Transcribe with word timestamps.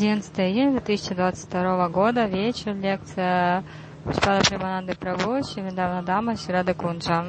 11 0.00 0.40
июня 0.40 0.80
2022 0.80 1.88
года, 1.90 2.24
вечер, 2.24 2.74
лекция 2.74 3.62
Пушпада 4.02 4.40
Примананды 4.48 4.92
Прабhu, 4.92 5.42
Шимидавна 5.42 6.02
Дама, 6.02 6.38
Ширада 6.38 6.72
Кунджа. 6.72 7.22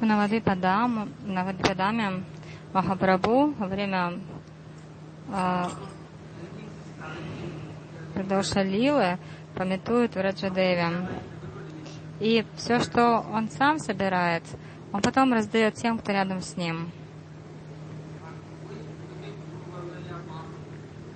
В 0.00 0.04
Навадипадам, 0.04 1.08
Навадипадаме 1.26 2.22
Махапрабху 2.72 3.52
во 3.58 3.66
время 3.66 4.20
э, 5.28 5.64
Продолжа 8.14 8.62
Лилы 8.62 9.18
пометует 9.56 10.14
Враджадеви. 10.14 11.08
И 12.20 12.44
все, 12.56 12.78
что 12.78 13.24
он 13.32 13.48
сам 13.48 13.80
собирает, 13.80 14.44
он 14.92 15.02
потом 15.02 15.32
раздает 15.32 15.74
тем, 15.74 15.98
кто 15.98 16.12
рядом 16.12 16.42
с 16.42 16.56
ним. 16.56 16.92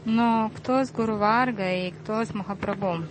Но 0.05 0.51
кто 0.57 0.85
с 0.85 0.91
Гуру 0.91 1.17
Варга 1.19 1.73
и 1.73 1.93
кто 1.93 2.25
с 2.25 2.35
Махапрабху? 2.35 3.05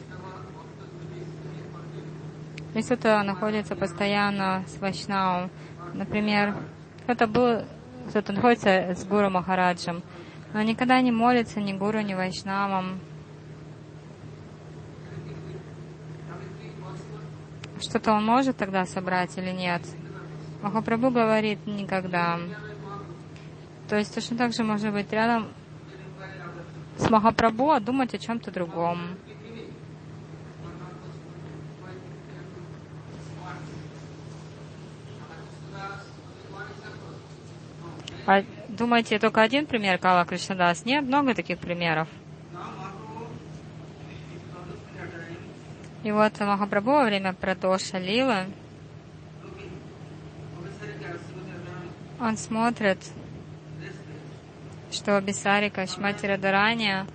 Если 2.81 2.96
кто-то 2.96 3.22
находится 3.22 3.75
постоянно 3.75 4.64
с 4.68 4.80
Вайшнавом, 4.80 5.52
например, 5.94 6.56
кто-то 7.03 7.28
был, 7.28 7.62
кто-то 8.09 8.34
находится 8.34 8.96
с 8.96 9.06
Гуру 9.06 9.30
Махараджем, 9.30 10.02
но 10.52 10.64
никогда 10.64 11.00
не 11.00 11.12
молится 11.12 11.59
ни 11.59 11.74
Гуру, 11.74 12.02
ни 12.02 12.16
Вайшнавам, 12.16 13.00
что-то 17.80 18.14
он 18.14 18.25
может 18.25 18.58
тогда 18.58 18.88
собрать 18.88 19.38
или 19.38 19.52
нет? 19.52 19.84
Махапрабху 20.64 21.12
говорит 21.12 21.59
никогда. 21.68 22.40
То 23.90 23.96
есть 23.96 24.16
точно 24.16 24.38
так 24.38 24.53
же 24.53 24.64
может 24.64 24.91
быть 24.91 25.12
рядом 25.12 25.50
с 26.97 27.08
Махапрабху, 27.12 27.70
а 27.70 27.80
думать 27.80 28.16
о 28.16 28.18
чем-то 28.18 28.50
другом. 28.50 29.02
Думаете, 38.68 39.19
только 39.19 39.42
один 39.42 39.66
пример 39.66 39.97
Кала 39.97 40.25
Кришнадас? 40.25 40.86
Нет, 40.86 41.03
много 41.03 41.34
таких 41.34 41.59
примеров. 41.59 42.08
И 46.03 46.12
вот 46.12 46.40
Махапрабху 46.40 46.91
во 46.91 47.03
время 47.03 47.34
Прадоша 47.34 48.00
Лилы, 48.00 48.46
он 52.20 52.38
смотрит, 52.38 52.97
что 54.91 55.20
Бисарика 55.22 55.86
Шмати 55.86 56.25
Радарания 56.25 57.06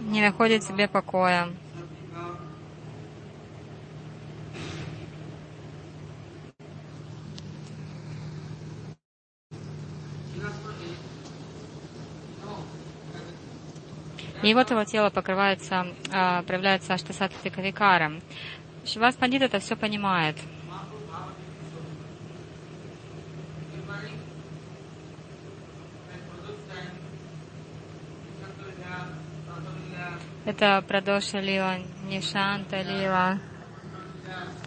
не 0.00 0.20
находит 0.20 0.64
себе 0.64 0.88
покоя. 0.88 1.48
И 14.42 14.54
вот 14.54 14.70
его 14.70 14.84
тело 14.84 15.10
покрывается, 15.10 15.86
а, 16.12 16.42
проявляется 16.42 16.94
аштасатлика 16.94 17.60
викара. 17.60 18.12
Шивас 18.84 19.14
Пандит 19.14 19.42
это 19.42 19.60
все 19.60 19.76
понимает. 19.76 20.36
Это 30.44 30.84
Прадоша 30.88 31.38
Лила, 31.38 31.76
Нишанта 32.08 32.82
Лила, 32.82 33.38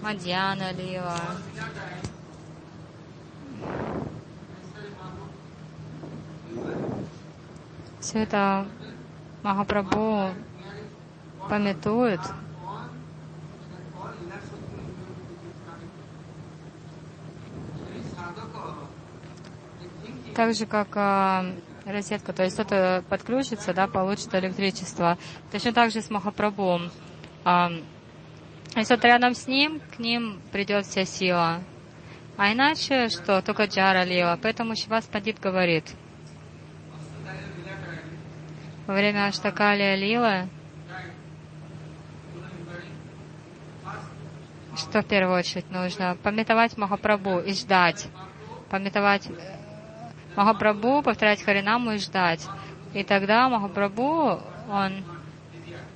Мадьяна 0.02 0.72
Лила. 0.72 1.20
Все 8.00 8.20
это 8.20 8.66
Махапрабху 9.46 10.32
пометует, 11.48 12.20
так 20.34 20.56
же, 20.56 20.66
как 20.66 20.88
э, 20.98 21.54
розетка, 21.86 22.34
то 22.34 22.42
есть 22.42 22.56
кто-то 22.56 23.04
подключится, 23.08 23.76
да, 23.76 23.86
получит 23.86 24.34
электричество. 24.34 25.20
Точно 25.52 25.74
так 25.74 25.92
же 25.92 26.02
с 26.02 26.10
Махапрабху. 26.10 26.80
Э, 27.46 27.68
если 28.76 28.96
кто 28.96 29.08
рядом 29.08 29.36
с 29.36 29.48
ним, 29.48 29.80
к 29.96 30.00
ним 30.00 30.42
придет 30.52 30.88
вся 30.88 31.06
сила. 31.06 31.62
А 32.36 32.52
иначе 32.52 33.10
что? 33.10 33.44
Только 33.44 33.66
джара 33.66 34.06
лила. 34.06 34.40
Поэтому 34.42 34.76
Шивас 34.76 35.06
Пандит 35.06 35.40
говорит– 35.40 35.86
во 38.88 38.94
время 38.94 39.28
Аштакалия 39.28 39.96
Лилы, 39.96 40.48
что 44.78 45.02
в 45.02 45.06
первую 45.06 45.38
очередь 45.38 45.70
нужно? 45.72 46.18
Пометовать 46.22 46.78
Махапрабху 46.78 47.40
и 47.40 47.54
ждать. 47.54 48.08
Пометовать 48.70 49.28
э, 49.28 49.32
Махапрабху, 50.36 51.02
повторять 51.02 51.42
Харинаму 51.42 51.94
и 51.94 51.98
ждать. 51.98 52.46
И 52.94 53.04
тогда 53.04 53.48
Махапрабху, 53.48 54.42
он 54.70 55.04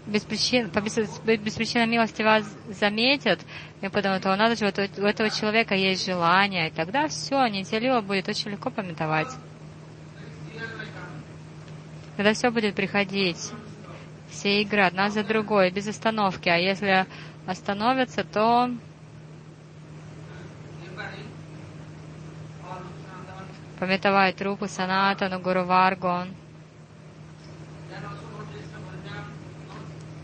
без 0.05 0.23
причин, 0.23 0.69
по 0.69 0.81
без, 0.81 0.97
без 0.97 1.53
причины 1.53 1.85
милости 1.85 2.21
вас 2.21 2.45
заметит, 2.69 3.39
и 3.81 3.89
подумает, 3.89 4.25
о, 4.25 4.35
надо 4.35 4.55
же, 4.55 4.65
вот 4.65 4.77
у 4.79 5.05
этого 5.05 5.29
человека 5.29 5.75
есть 5.75 6.05
желание, 6.05 6.69
и 6.69 6.71
тогда 6.71 7.07
все, 7.07 7.45
Нитялила 7.47 8.01
будет 8.01 8.27
очень 8.27 8.51
легко 8.51 8.71
пометовать. 8.71 9.27
Когда 12.19 12.33
все 12.33 12.51
будет 12.51 12.75
приходить, 12.75 13.53
все 14.29 14.61
игры 14.61 14.81
одна 14.81 15.09
за 15.09 15.23
другой, 15.23 15.71
без 15.71 15.87
остановки. 15.87 16.49
А 16.49 16.57
если 16.57 17.05
остановятся, 17.45 18.25
то 18.25 18.69
пометовать 23.79 24.35
трупы 24.35 24.67
Санатану, 24.67 25.39
Гуру 25.39 25.63
Варгу. 25.63 26.25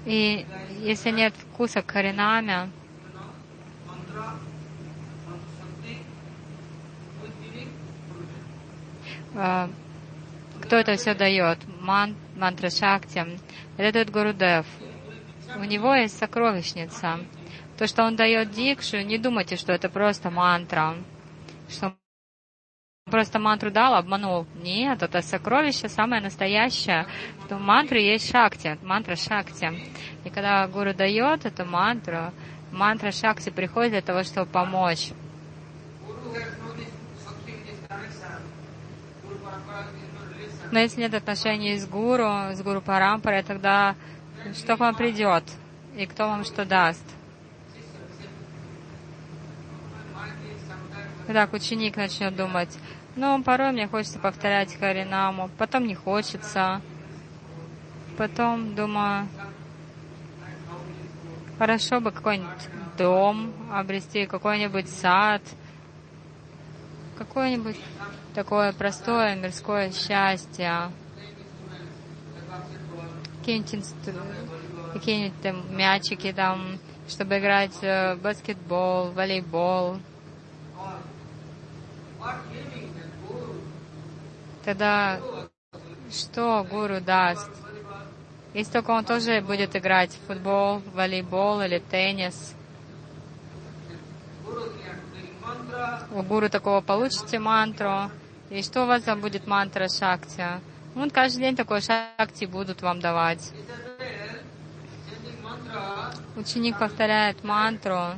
И 0.06 0.46
если 0.82 1.12
нет 1.12 1.34
вкуса 1.34 1.82
к 1.82 1.90
харинаме, 1.90 2.72
Кто 10.66 10.78
это 10.78 10.96
все 10.98 11.14
дает? 11.14 11.60
Ман, 11.86 12.16
мантра 12.36 12.72
Шакти. 12.72 13.24
Это 13.78 13.92
дает 13.94 14.10
Гурудев. 14.10 14.66
У 15.56 15.64
него 15.66 15.94
есть 15.94 16.18
сокровищница. 16.18 17.20
То, 17.78 17.86
что 17.86 18.04
он 18.04 18.16
дает 18.16 18.50
дикшу, 18.50 19.02
не 19.02 19.20
думайте, 19.20 19.56
что 19.56 19.72
это 19.72 19.88
просто 19.88 20.32
мантра. 20.32 20.96
Что 21.70 21.88
он 21.88 23.12
просто 23.12 23.38
мантру 23.38 23.70
дал, 23.70 23.94
обманул. 23.94 24.48
Нет, 24.64 25.04
это 25.04 25.22
сокровище 25.22 25.88
самое 25.88 26.24
настоящее. 26.24 27.06
В 27.48 27.60
мантре 27.60 28.14
есть 28.14 28.32
шакти, 28.32 28.80
мантра 28.82 29.16
шакти. 29.16 29.72
И 30.24 30.32
когда 30.32 30.68
гуру 30.68 30.96
дает 30.96 31.46
эту 31.46 31.66
мантру, 31.66 32.32
мантра 32.72 33.12
шакти 33.12 33.52
приходит 33.52 33.92
для 33.92 34.02
того, 34.02 34.24
чтобы 34.24 34.50
помочь. 34.50 35.12
Но 40.72 40.80
если 40.80 41.02
нет 41.02 41.14
отношений 41.14 41.78
с 41.78 41.88
гуру, 41.88 42.54
с 42.54 42.62
гуру 42.62 42.82
Парампарой, 42.82 43.44
тогда 43.44 43.96
что 44.54 44.78
к 44.78 44.80
вам 44.80 44.96
придет? 44.96 45.44
И 45.96 46.06
кто 46.06 46.28
вам 46.28 46.44
что 46.44 46.66
даст? 46.66 47.04
Так, 51.28 51.54
ученик 51.54 51.96
начнет 51.96 52.36
думать, 52.36 52.78
ну, 53.16 53.42
порой 53.42 53.72
мне 53.72 53.88
хочется 53.88 54.20
повторять 54.20 54.78
Харинаму, 54.78 55.50
потом 55.58 55.88
не 55.88 55.96
хочется. 55.96 56.82
Потом 58.18 58.76
думаю, 58.76 59.28
хорошо 61.58 62.00
бы 62.00 62.12
какой-нибудь 62.12 62.70
дом 62.98 63.54
обрести, 63.72 64.26
какой-нибудь 64.26 64.90
сад, 64.90 65.42
какое-нибудь 67.18 67.78
такое 68.36 68.74
простое 68.74 69.36
мирское 69.36 69.92
счастье. 69.92 70.92
Какие-нибудь, 73.44 75.42
там 75.42 75.76
мячики 75.76 76.34
там, 76.34 76.78
чтобы 77.08 77.40
играть 77.40 77.74
в 77.82 78.18
баскетбол, 78.22 79.12
волейбол. 79.12 80.00
Тогда 84.66 85.20
что 86.12 86.66
гуру 86.70 87.00
даст? 87.00 87.50
Если 88.54 88.72
только 88.72 88.92
он 88.92 89.06
тоже 89.06 89.42
будет 89.42 89.76
играть 89.76 90.12
в 90.12 90.28
футбол, 90.28 90.82
волейбол 90.94 91.62
или 91.62 91.80
теннис. 91.80 92.54
У 96.12 96.22
гуру 96.24 96.50
такого 96.50 96.82
получите 96.82 97.40
мантру. 97.40 98.10
И 98.56 98.64
что 98.64 98.84
у 98.84 98.86
вас 98.86 99.04
там 99.04 99.20
будет 99.20 99.48
мантра 99.48 99.90
шакти? 99.90 100.46
Вот 100.94 101.12
каждый 101.12 101.40
день 101.40 101.58
такой 101.58 101.82
шакти 101.82 102.46
будут 102.46 102.82
вам 102.82 103.02
давать. 103.02 103.52
Ученик 106.38 106.80
повторяет 106.80 107.44
мантру. 107.44 108.12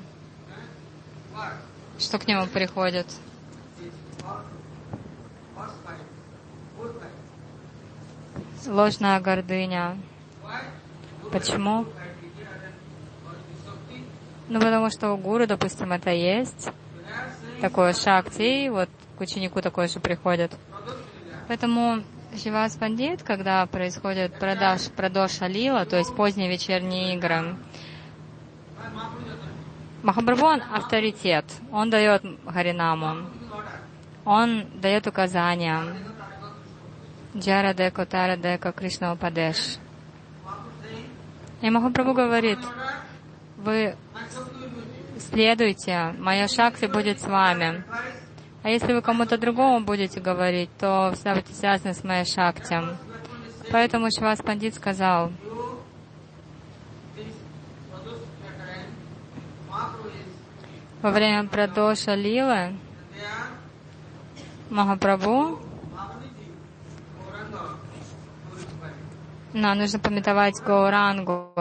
Что 1.98 2.20
к 2.20 2.28
нему 2.28 2.46
приходит? 2.46 3.08
Ложная 8.68 9.20
гордыня. 9.20 9.98
Почему? 11.32 11.88
Ну, 14.50 14.60
потому 14.60 14.92
что 14.92 15.14
у 15.14 15.18
гуру, 15.18 15.48
допустим, 15.48 15.92
это 15.94 16.12
есть. 16.12 16.70
Такое 17.60 17.94
шакти, 17.94 18.70
вот 18.70 18.90
к 19.18 19.22
ученику 19.22 19.62
такое 19.62 19.88
же 19.88 20.00
приходит. 20.00 20.52
Поэтому 21.48 22.04
Шивас 22.36 22.76
Пандит, 22.76 23.24
когда 23.24 23.66
происходит 23.66 24.38
продаж, 24.38 24.90
продоша 24.96 25.48
лила, 25.48 25.86
то 25.86 25.98
есть 25.98 26.16
поздние 26.16 26.50
вечерние 26.50 27.16
игры, 27.16 27.56
Махапрабху 30.04 30.46
он 30.46 30.62
авторитет, 30.72 31.46
он 31.72 31.90
дает 31.90 32.24
Харинаму, 32.46 33.28
он 34.24 34.68
дает 34.80 35.08
указания, 35.08 35.84
Джара 37.36 37.74
Деко, 37.74 38.06
Тара 38.06 38.38
Деко, 38.38 38.72
Кришна 38.72 39.14
Упадеш. 39.14 39.78
И 41.62 41.70
Махапрабху 41.70 42.14
говорит, 42.14 42.60
вы 43.58 43.96
следуйте, 45.20 46.14
моя 46.20 46.48
шакти 46.48 46.86
будет 46.86 47.20
с 47.20 47.26
вами. 47.26 47.84
А 48.68 48.70
если 48.70 48.92
вы 48.92 49.02
кому-то 49.02 49.38
другому 49.38 49.80
будете 49.80 50.20
говорить, 50.20 50.70
то 50.78 51.14
всегда 51.14 51.36
будете 51.36 51.54
связаны 51.54 51.94
с 51.94 52.04
моей 52.04 52.26
шакти. 52.26 52.78
Поэтому 53.72 54.10
Шивас 54.12 54.42
Пандит 54.42 54.76
сказал, 54.76 55.32
во 61.02 61.12
время 61.12 61.48
Прадоша 61.48 62.14
Лилы 62.16 62.76
Махапрабху 64.70 65.62
Нам 69.54 69.78
нужно 69.78 69.98
пометовать 70.00 70.62
Гаурангу. 70.62 71.54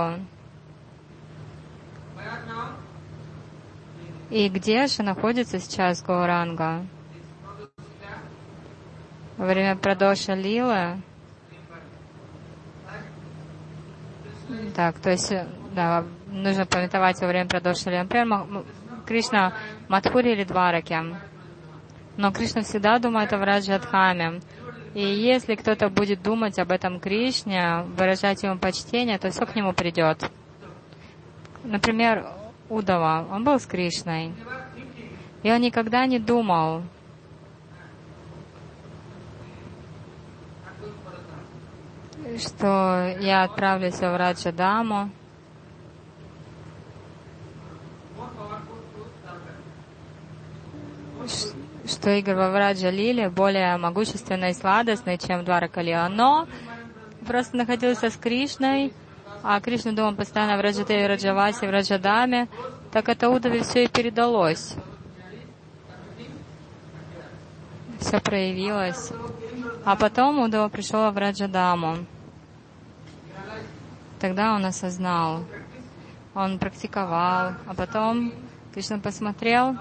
И 4.29 4.49
где 4.49 4.89
же 4.89 5.05
находится 5.05 5.61
сейчас 5.61 6.03
Гауранга? 6.03 6.85
Во 9.37 9.47
время 9.47 9.77
продоша 9.77 10.35
Лилы. 10.35 11.01
Так, 14.75 14.99
то 14.99 15.11
есть, 15.11 15.33
да, 15.75 16.05
нужно 16.27 16.67
пометовать 16.67 17.21
во 17.21 17.27
время 17.27 17.49
продоша 17.49 17.91
Лилы. 17.91 18.05
Например, 18.05 18.65
Кришна 19.07 19.53
Мадхури 19.89 20.33
или 20.33 20.45
Двараке. 20.45 21.03
Но 22.17 22.33
Кришна 22.33 22.63
всегда 22.63 22.99
думает 22.99 23.33
о 23.33 23.39
Враджадхаме. 23.39 24.41
И 24.95 25.05
если 25.05 25.55
кто-то 25.55 25.91
будет 25.91 26.23
думать 26.23 26.59
об 26.59 26.73
этом 26.73 26.99
Кришне, 26.99 27.83
выражать 27.97 28.43
ему 28.43 28.59
почтение, 28.59 29.19
то 29.19 29.31
все 29.31 29.45
к 29.45 29.55
нему 29.55 29.75
придет. 29.75 30.31
Например, 31.63 32.27
Удава, 32.71 33.27
он 33.31 33.45
был 33.45 33.61
с 33.61 33.67
Кришной. 33.67 34.33
И 35.43 35.53
он 35.53 35.61
никогда 35.61 36.07
не 36.07 36.19
думал, 36.19 36.83
что 42.39 43.17
я 43.21 43.45
отправлюсь 43.45 43.99
в 43.99 44.17
Раджадаму, 44.17 45.11
что 51.87 52.11
игры 52.11 52.37
во 52.37 52.51
Враджа 52.51 52.91
Лили 52.91 53.29
более 53.29 53.77
могущественные 53.77 54.53
и 54.53 54.55
сладостные, 54.55 55.19
чем 55.19 55.45
Двара 55.45 55.69
Калила. 55.69 56.09
Но 56.09 56.47
просто 57.27 57.57
находился 57.57 58.11
с 58.11 58.17
Кришной, 58.17 58.93
а 59.43 59.61
Кришна 59.61 59.93
думал 59.93 60.15
постоянно 60.15 60.57
в 60.57 60.61
Раджадеве, 60.61 61.07
Раджавасе, 61.07 61.67
в 61.67 61.71
Раджадаме, 61.71 62.49
так 62.93 63.09
это 63.09 63.29
Удове 63.29 63.63
все 63.63 63.85
и 63.85 63.89
передалось. 63.89 64.75
Все 68.01 68.21
проявилось. 68.21 69.13
А 69.85 69.97
потом 69.97 70.41
Удова 70.41 70.69
пришел 70.69 71.11
в 71.11 71.17
Раджадаму. 71.17 71.99
Тогда 74.19 74.55
он 74.55 74.65
осознал, 74.65 75.45
он 76.35 76.59
практиковал, 76.59 77.53
а 77.67 77.75
потом 77.75 78.33
Кришна 78.73 78.99
посмотрел, 78.99 79.77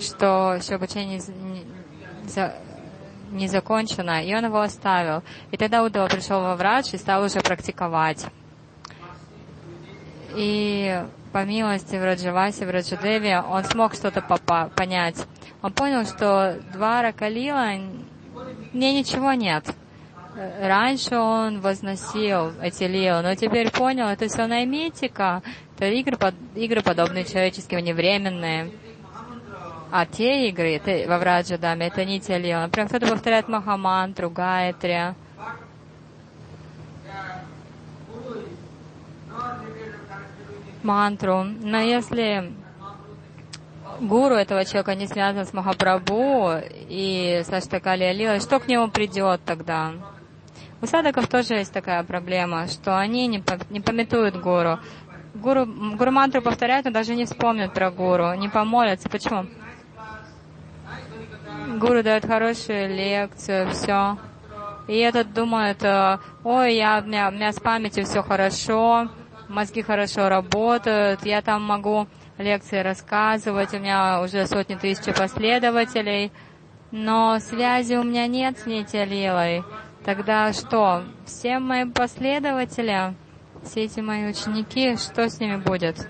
что 0.00 0.58
все 0.60 0.74
обучение 0.74 1.18
не, 1.18 1.64
не, 2.24 2.52
не 3.30 3.48
закончено, 3.48 4.22
и 4.24 4.34
он 4.34 4.44
его 4.44 4.60
оставил. 4.60 5.22
И 5.50 5.56
тогда 5.56 5.82
Удова 5.82 6.08
пришел 6.08 6.40
во 6.40 6.56
врач 6.56 6.92
и 6.92 6.98
стал 6.98 7.24
уже 7.24 7.40
практиковать. 7.40 8.26
И 10.34 11.02
по 11.32 11.44
милости 11.44 11.96
в 11.96 12.04
Раджавасе, 12.04 12.66
в 12.66 12.70
Раджадеве, 12.70 13.40
он 13.40 13.64
смог 13.64 13.94
что-то 13.94 14.20
понять. 14.76 15.26
Он 15.62 15.72
понял, 15.72 16.04
что 16.04 16.60
Двара 16.72 17.12
Калила, 17.12 17.72
мне 18.72 18.98
ничего 18.98 19.32
нет. 19.32 19.64
Раньше 20.36 21.16
он 21.16 21.60
возносил 21.60 22.52
эти 22.60 22.84
но 23.22 23.34
теперь 23.34 23.70
понял, 23.70 24.06
это 24.06 24.28
все 24.28 24.46
наймитика, 24.46 25.42
это 25.74 25.86
игры, 25.86 26.18
игры 26.54 26.82
подобные 26.82 27.24
человеческим, 27.24 27.78
невременные. 27.78 28.70
А 29.90 30.04
те 30.04 30.48
игры 30.48 30.74
это, 30.76 31.08
во 31.08 31.18
Враджадаме, 31.18 31.86
это 31.86 32.04
не 32.04 32.20
те 32.20 32.36
лилы. 32.36 32.60
Например, 32.60 32.88
кто-то 32.88 33.06
повторяет 33.06 33.48
Махамантру, 33.48 34.28
Гайатри. 34.28 35.14
Мантру. 40.82 41.44
Но 41.44 41.80
если 41.80 42.52
гуру 44.00 44.34
этого 44.34 44.66
человека 44.66 44.94
не 44.94 45.06
связан 45.06 45.46
с 45.46 45.54
Махапрабху 45.54 46.60
и 46.90 47.42
с 47.42 47.50
Аштакали 47.50 48.12
Лилой, 48.12 48.40
что 48.40 48.60
к 48.60 48.68
нему 48.68 48.88
придет 48.88 49.40
тогда? 49.46 49.94
У 50.82 50.86
садаков 50.86 51.26
тоже 51.26 51.54
есть 51.54 51.72
такая 51.72 52.02
проблема, 52.04 52.66
что 52.66 52.98
они 52.98 53.26
не, 53.26 53.42
не 53.70 53.80
пометуют 53.80 54.36
гуру. 54.36 54.78
Гуру, 55.34 55.66
гуру 55.66 56.10
мантру 56.10 56.42
повторяют, 56.42 56.84
но 56.84 56.92
даже 56.92 57.14
не 57.14 57.24
вспомнят 57.24 57.72
про 57.72 57.90
гуру, 57.90 58.34
не 58.34 58.48
помолятся. 58.48 59.08
Почему? 59.08 59.46
Гуру 61.78 62.02
дает 62.02 62.26
хорошую 62.26 62.94
лекцию, 62.94 63.70
все. 63.70 64.18
И 64.88 64.96
этот 64.98 65.32
думает, 65.32 65.82
ой, 66.44 66.76
я, 66.76 67.02
у, 67.02 67.06
меня, 67.06 67.28
у 67.28 67.32
меня 67.32 67.52
с 67.52 67.58
памятью 67.58 68.04
все 68.04 68.22
хорошо, 68.22 69.08
мозги 69.48 69.82
хорошо 69.82 70.28
работают, 70.28 71.24
я 71.24 71.42
там 71.42 71.62
могу 71.62 72.06
лекции 72.38 72.78
рассказывать, 72.78 73.74
у 73.74 73.78
меня 73.78 74.20
уже 74.22 74.46
сотни 74.46 74.74
тысяч 74.74 75.12
последователей, 75.14 76.30
но 76.92 77.38
связи 77.40 77.94
у 77.94 78.04
меня 78.04 78.26
нет 78.26 78.58
с 78.58 78.66
Нитя 78.66 79.04
Тогда 80.06 80.52
что? 80.52 81.02
Все 81.24 81.58
мои 81.58 81.84
последователи, 81.84 83.16
все 83.64 83.86
эти 83.86 83.98
мои 83.98 84.30
ученики, 84.30 84.96
что 84.96 85.28
с 85.28 85.40
ними 85.40 85.56
будет? 85.56 86.08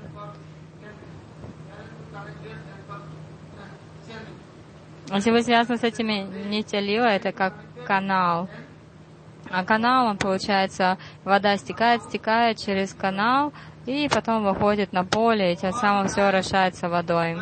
Если 5.11 5.31
вы 5.31 5.43
связаны 5.43 5.79
с 5.79 5.83
этими 5.83 6.27
Нитя 6.47 6.77
это 6.77 7.33
как 7.33 7.55
канал. 7.87 8.51
А 9.49 9.65
канал, 9.65 10.09
он 10.09 10.19
получается, 10.19 10.99
вода 11.25 11.57
стекает, 11.57 12.03
стекает 12.03 12.59
через 12.59 12.93
канал, 12.93 13.55
и 13.87 14.11
потом 14.13 14.45
выходит 14.45 14.93
на 14.93 15.07
поле, 15.07 15.55
и 15.55 15.57
тем 15.57 15.73
самым 15.73 16.09
все 16.09 16.25
орошается 16.25 16.91
водой. 16.91 17.39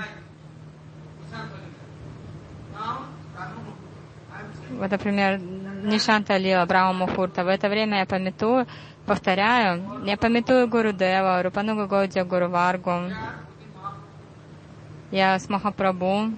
Вот, 4.70 4.90
например, 4.90 5.40
Нишанта 5.84 6.38
Лила, 6.38 6.64
Брахма 6.66 7.06
Мухурта. 7.06 7.44
В 7.44 7.48
это 7.48 7.68
время 7.68 7.98
я 7.98 8.06
пометую, 8.06 8.66
повторяю, 9.06 10.02
я 10.04 10.16
пометую 10.16 10.66
Гуру 10.66 10.92
Дева, 10.92 11.42
Рупануга 11.42 11.86
Годя, 11.86 12.24
Гуру 12.24 12.48
Варгу. 12.48 13.10
Я 15.10 15.38
с 15.38 15.48
Махапрабху. 15.48 16.30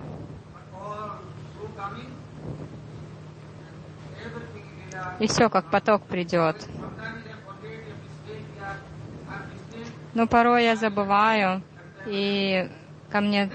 И 5.21 5.27
все, 5.29 5.49
как 5.49 5.71
поток 5.71 6.03
придет. 6.03 6.69
Но 10.13 10.27
порой 10.27 10.65
я 10.65 10.77
забываю, 10.77 11.63
и 12.07 12.69
ко 13.11 13.21
мне... 13.21 13.51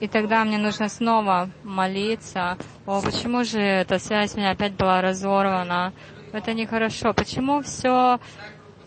И 0.00 0.08
тогда 0.08 0.44
мне 0.44 0.58
нужно 0.58 0.88
снова 0.88 1.50
молиться. 1.62 2.56
О, 2.90 3.00
почему 3.00 3.44
же 3.44 3.60
эта 3.60 4.00
связь 4.00 4.34
у 4.34 4.38
меня 4.38 4.50
опять 4.50 4.72
была 4.72 5.00
разорвана? 5.00 5.92
Это 6.32 6.54
нехорошо. 6.54 7.14
Почему 7.14 7.62
все 7.62 8.18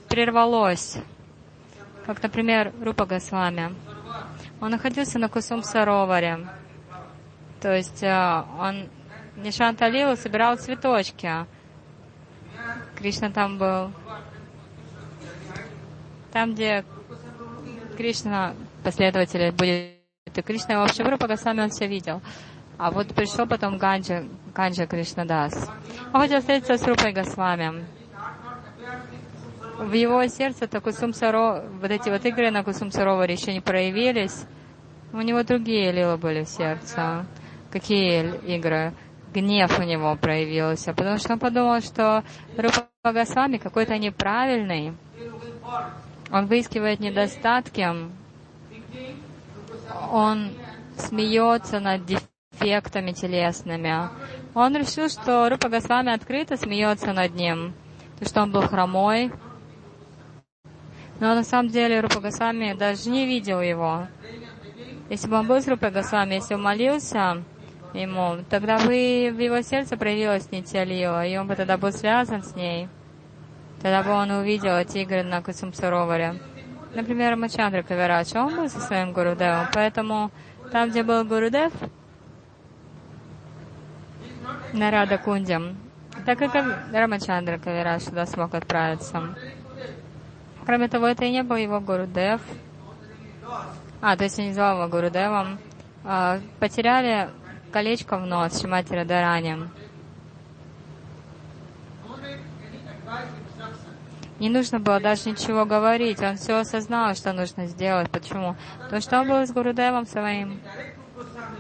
прервалось? 0.09 0.97
Как, 2.05 2.21
например, 2.21 2.73
Рупа 2.81 3.05
Госвами. 3.05 3.73
Он 4.59 4.71
находился 4.71 5.19
на 5.19 5.29
Кусум 5.29 5.63
Сароваре. 5.63 6.45
То 7.61 7.73
есть 7.73 8.03
э, 8.03 8.43
он 8.59 8.89
Нишанта 9.37 9.87
Лилу 9.87 10.17
собирал 10.17 10.57
цветочки. 10.57 11.31
Кришна 12.97 13.29
там 13.29 13.57
был. 13.57 13.89
Там, 16.33 16.55
где 16.55 16.83
Кришна, 17.95 18.53
последователи 18.83 19.51
будет, 19.51 19.93
и 20.35 20.41
Кришна 20.41 20.73
его 20.73 20.83
вообще 20.83 21.03
Рупа 21.03 21.29
Госвами 21.29 21.61
он 21.61 21.69
все 21.69 21.87
видел. 21.87 22.21
А 22.83 22.91
вот 22.91 23.15
пришел 23.15 23.47
потом 23.47 23.77
Ганджа, 23.77 24.25
Ганджа 24.53 24.85
Кришна 24.85 25.23
Дас. 25.23 25.71
Он 26.13 26.19
хотел 26.19 26.41
встретиться 26.41 26.77
с 26.77 26.85
Рупой 26.85 27.13
Госвами. 27.13 27.85
В 29.79 29.93
его 29.93 30.27
сердце 30.27 30.67
то 30.67 30.81
Кусум 30.81 31.13
Саро, 31.13 31.63
вот 31.79 31.89
эти 31.89 32.09
вот 32.09 32.25
игры 32.25 32.51
на 32.51 32.61
Кусум 32.65 32.91
Сароваре 32.91 33.35
еще 33.35 33.53
не 33.53 33.61
проявились. 33.61 34.43
У 35.13 35.21
него 35.21 35.43
другие 35.43 35.93
лилы 35.93 36.17
были 36.17 36.43
в 36.43 36.49
сердце. 36.49 37.25
Какие 37.71 38.35
игры? 38.53 38.91
Гнев 39.33 39.79
у 39.79 39.83
него 39.83 40.17
проявился, 40.17 40.93
потому 40.93 41.19
что 41.19 41.31
он 41.31 41.39
подумал, 41.39 41.79
что 41.79 42.25
Рупа 42.57 42.89
Госвами 43.13 43.59
какой-то 43.59 43.97
неправильный. 43.97 44.91
Он 46.33 46.47
выискивает 46.47 46.99
недостатки. 46.99 47.87
Он 50.11 50.49
смеется 50.97 51.79
над 51.79 52.01
дефектами 52.63 53.11
телесными. 53.11 54.09
Он 54.55 54.75
решил, 54.75 55.09
что 55.09 55.49
Рупа 55.49 55.69
Госвами 55.69 56.13
открыто 56.13 56.57
смеется 56.57 57.13
над 57.13 57.35
ним, 57.35 57.73
то 58.19 58.25
что 58.25 58.41
он 58.41 58.51
был 58.51 58.61
хромой. 58.61 59.31
Но 61.19 61.35
на 61.35 61.43
самом 61.43 61.69
деле 61.69 61.99
Рупа 61.99 62.19
Госвами 62.19 62.73
даже 62.73 63.09
не 63.09 63.25
видел 63.25 63.61
его. 63.61 64.07
Если 65.09 65.27
бы 65.27 65.37
он 65.37 65.47
был 65.47 65.61
с 65.61 65.67
Рупой 65.67 65.91
Госвами, 65.91 66.35
если 66.35 66.55
он 66.55 66.63
молился 66.63 67.43
ему, 67.93 68.37
тогда 68.49 68.79
бы 68.79 68.85
в 68.87 69.39
его 69.39 69.61
сердце 69.61 69.97
проявилась 69.97 70.51
Нитялила, 70.51 71.25
и 71.25 71.37
он 71.37 71.47
бы 71.47 71.55
тогда 71.55 71.77
был 71.77 71.91
связан 71.91 72.43
с 72.43 72.55
ней. 72.55 72.87
Тогда 73.81 74.01
бы 74.01 74.11
он 74.11 74.31
увидел 74.31 74.75
эти 74.75 74.99
игры 74.99 75.23
на 75.23 75.41
Кусумсароваре. 75.41 76.39
Например, 76.95 77.35
Мачандра 77.35 77.83
Кавирадж, 77.83 78.35
он 78.35 78.55
был 78.55 78.69
со 78.69 78.79
своим 78.79 79.13
Гурудевом, 79.13 79.67
поэтому 79.73 80.31
там, 80.71 80.89
где 80.89 81.03
был 81.03 81.25
Гурудев, 81.25 81.73
на 84.73 84.91
Рада 84.91 85.17
Кунде, 85.17 85.61
так 86.25 86.41
и 86.41 86.49
Рамачандра 86.91 87.57
Кавирадж 87.57 88.05
туда 88.05 88.25
смог 88.25 88.53
отправиться. 88.53 89.35
Кроме 90.65 90.87
того, 90.87 91.07
это 91.07 91.25
и 91.25 91.31
не 91.31 91.43
был 91.43 91.57
его 91.57 91.79
Гурудев. 91.79 92.41
А, 94.01 94.15
то 94.15 94.23
есть 94.23 94.39
он 94.39 94.45
не 94.45 94.53
звал 94.53 94.77
его 94.77 94.87
Гурудевом. 94.87 95.59
А, 96.03 96.39
потеряли 96.59 97.29
колечко 97.71 98.17
в 98.17 98.25
нос 98.25 98.61
Шимати 98.61 98.93
Радарани. 98.93 99.57
Не 104.39 104.49
нужно 104.49 104.79
было 104.79 104.99
даже 104.99 105.29
ничего 105.29 105.65
говорить. 105.65 106.21
Он 106.21 106.37
все 106.37 106.59
осознал, 106.59 107.15
что 107.15 107.33
нужно 107.33 107.67
сделать. 107.67 108.09
Почему? 108.09 108.55
Потому 108.83 109.01
что 109.01 109.21
он 109.21 109.27
был 109.27 109.45
с 109.45 109.51
Гурудевом 109.51 110.05
своим. 110.05 110.59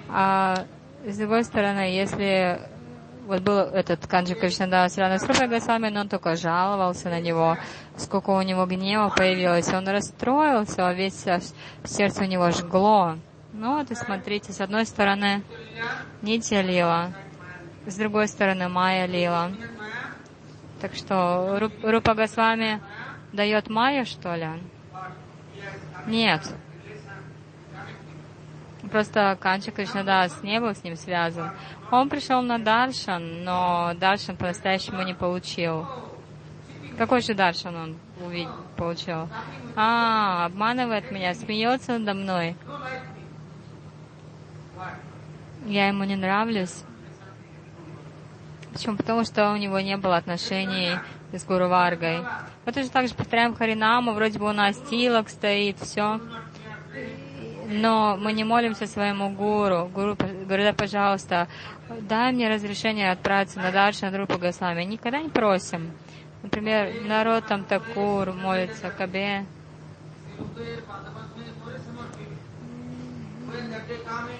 А 0.09 0.65
с 1.05 1.17
другой 1.17 1.43
стороны, 1.43 1.93
если 1.93 2.59
вот 3.25 3.41
был 3.41 3.57
этот 3.57 4.05
Канджи 4.07 4.35
Кришнадас 4.35 4.93
с 4.93 5.47
Госвами, 5.47 5.89
но 5.89 6.01
он 6.01 6.09
только 6.09 6.35
жаловался 6.35 7.09
на 7.09 7.19
него, 7.19 7.57
сколько 7.97 8.31
у 8.31 8.41
него 8.41 8.65
гнева 8.65 9.09
появилось. 9.09 9.71
Он 9.73 9.87
расстроился, 9.87 10.87
а 10.87 10.93
весь 10.93 11.25
сердце 11.83 12.21
у 12.21 12.25
него 12.25 12.51
жгло. 12.51 13.15
Ну 13.53 13.77
вот 13.77 13.91
и 13.91 13.95
смотрите, 13.95 14.51
с 14.51 14.61
одной 14.61 14.85
стороны 14.85 15.43
Нитя 16.21 16.61
Лила, 16.61 17.11
с 17.85 17.95
другой 17.95 18.27
стороны 18.27 18.67
Майя 18.67 19.05
Лила. 19.05 19.51
Так 20.81 20.95
что 20.95 21.59
Рупа 21.83 22.13
Госвами 22.13 22.81
дает 23.31 23.69
Майю, 23.69 24.05
что 24.05 24.35
ли? 24.35 24.49
Нет. 26.07 26.41
Просто 28.93 29.35
Канча 29.41 29.71
Кришнадас 29.71 30.43
не 30.43 30.59
был 30.59 30.75
с 30.75 30.83
ним 30.83 30.95
связан. 30.95 31.49
Он 31.89 32.09
пришел 32.09 32.43
на 32.43 32.59
Даршан, 32.59 33.43
но 33.43 33.93
Даршан 33.95 34.37
по-настоящему 34.37 35.01
не 35.01 35.15
получил. 35.15 35.87
Какой 36.95 37.21
же 37.21 37.33
Даршан 37.33 37.75
он 37.75 37.97
увидел, 38.23 38.53
получил? 38.77 39.29
А, 39.75 40.45
обманывает 40.45 41.09
меня, 41.09 41.33
смеется 41.33 41.97
надо 41.97 42.13
мной. 42.13 42.55
Я 45.65 45.87
ему 45.87 46.03
не 46.03 46.15
нравлюсь. 46.15 46.83
Почему? 48.73 48.95
Потому 48.95 49.23
что 49.23 49.53
у 49.53 49.57
него 49.57 49.79
не 49.79 49.97
было 49.97 50.17
отношений 50.17 50.99
с 51.31 51.43
Гуру 51.45 51.67
Варгой. 51.67 52.23
Мы 52.63 52.71
тоже 52.71 52.91
так 52.91 53.07
же 53.07 53.15
повторяем 53.15 53.55
Харинаму, 53.55 54.11
вроде 54.11 54.37
бы 54.37 54.47
у 54.47 54.53
нас 54.53 54.77
тилок 54.87 55.29
стоит, 55.29 55.79
все. 55.79 56.19
Но 57.75 58.17
мы 58.17 58.33
не 58.33 58.43
молимся 58.43 58.85
своему 58.85 59.31
гуру. 59.31 59.89
Гуру, 59.91 60.15
говорит, 60.15 60.75
пожалуйста, 60.77 61.47
дай 62.01 62.31
мне 62.31 62.47
разрешение 62.47 63.11
отправиться 63.11 63.59
на 63.59 63.71
дальше 63.71 64.07
на 64.09 64.15
Рупу 64.15 64.37
Госвами. 64.37 64.83
Никогда 64.83 65.19
не 65.19 65.29
просим. 65.29 65.91
Например, 66.43 66.93
народ 67.07 67.47
там 67.47 67.63
Такур 67.63 68.31
молится, 68.33 68.91
Кабе. 68.91 69.45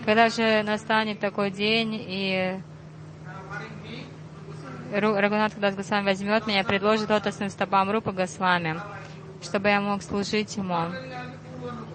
Когда 0.06 0.30
же 0.30 0.62
настанет 0.62 1.20
такой 1.20 1.50
день, 1.50 1.96
и 2.08 2.60
Рагунат 4.92 5.54
когда 5.54 5.72
Госвами 5.72 6.06
возьмет 6.06 6.46
меня, 6.46 6.64
предложит 6.64 7.10
лотосным 7.10 7.50
стопам 7.50 7.90
Рупа 7.90 8.12
Госвами, 8.12 8.80
чтобы 9.42 9.70
я 9.70 9.82
мог 9.82 10.04
служить 10.04 10.56
ему. 10.56 10.92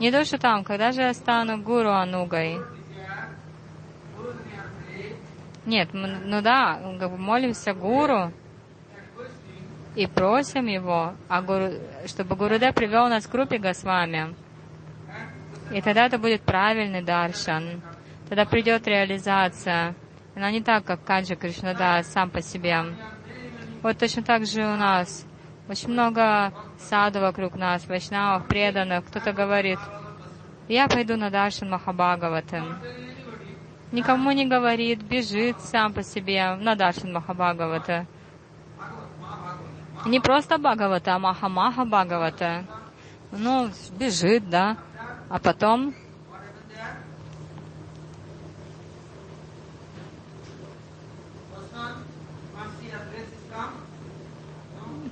Не 0.01 0.11
то, 0.13 0.25
что 0.25 0.39
там, 0.39 0.65
когда 0.65 0.93
же 0.93 1.03
я 1.03 1.15
стану 1.15 1.59
гуру 1.61 1.91
Анугой? 1.91 2.59
Нет, 5.67 5.91
ну 5.93 6.41
да, 6.41 6.79
молимся 7.19 7.75
гуру 7.75 8.33
и 9.97 10.07
просим 10.07 10.67
его, 10.67 11.15
а 11.29 11.43
гуру, 11.43 11.73
чтобы 12.07 12.37
Гурудев 12.37 12.75
привел 12.75 13.09
нас 13.09 13.27
к 13.27 13.31
группе 13.33 13.59
Госвами. 13.59 14.35
И 15.73 15.83
тогда 15.83 16.07
это 16.07 16.19
будет 16.19 16.43
правильный 16.43 17.03
даршан. 17.03 17.83
Тогда 18.29 18.45
придет 18.45 18.87
реализация. 18.87 19.95
Она 20.37 20.51
не 20.53 20.63
так, 20.63 20.85
как 20.85 21.03
Канджи 21.05 21.35
Кришнада 21.35 22.01
сам 22.05 22.31
по 22.31 22.41
себе. 22.41 22.85
Вот 23.83 23.99
точно 23.99 24.23
так 24.23 24.47
же 24.47 24.63
у 24.63 24.77
нас. 24.77 25.27
Очень 25.69 25.91
много 25.91 26.53
саду 26.79 27.21
вокруг 27.21 27.57
нас, 27.57 27.87
вайшнавов, 27.87 28.47
преданных. 28.47 29.05
Кто-то 29.07 29.33
говорит, 29.33 29.79
я 30.69 30.89
пойду 30.89 31.17
на 31.17 31.31
Даршан 31.31 31.71
Махабхагаватам. 31.71 32.79
Никому 33.93 34.33
не 34.33 34.47
говорит, 34.47 35.03
бежит 35.03 35.61
сам 35.61 35.93
по 35.93 36.03
себе 36.03 36.55
на 36.57 36.75
Даршан 36.75 37.13
Махабхагавата. 37.13 38.07
Не 40.07 40.21
просто 40.21 40.59
Бхагавата, 40.59 41.15
а 41.15 41.19
Маха-Маха 41.19 41.85
Бхагавата. 41.85 42.65
Ну, 43.33 43.71
бежит, 43.99 44.49
да. 44.49 44.77
А 45.29 45.39
потом 45.39 45.95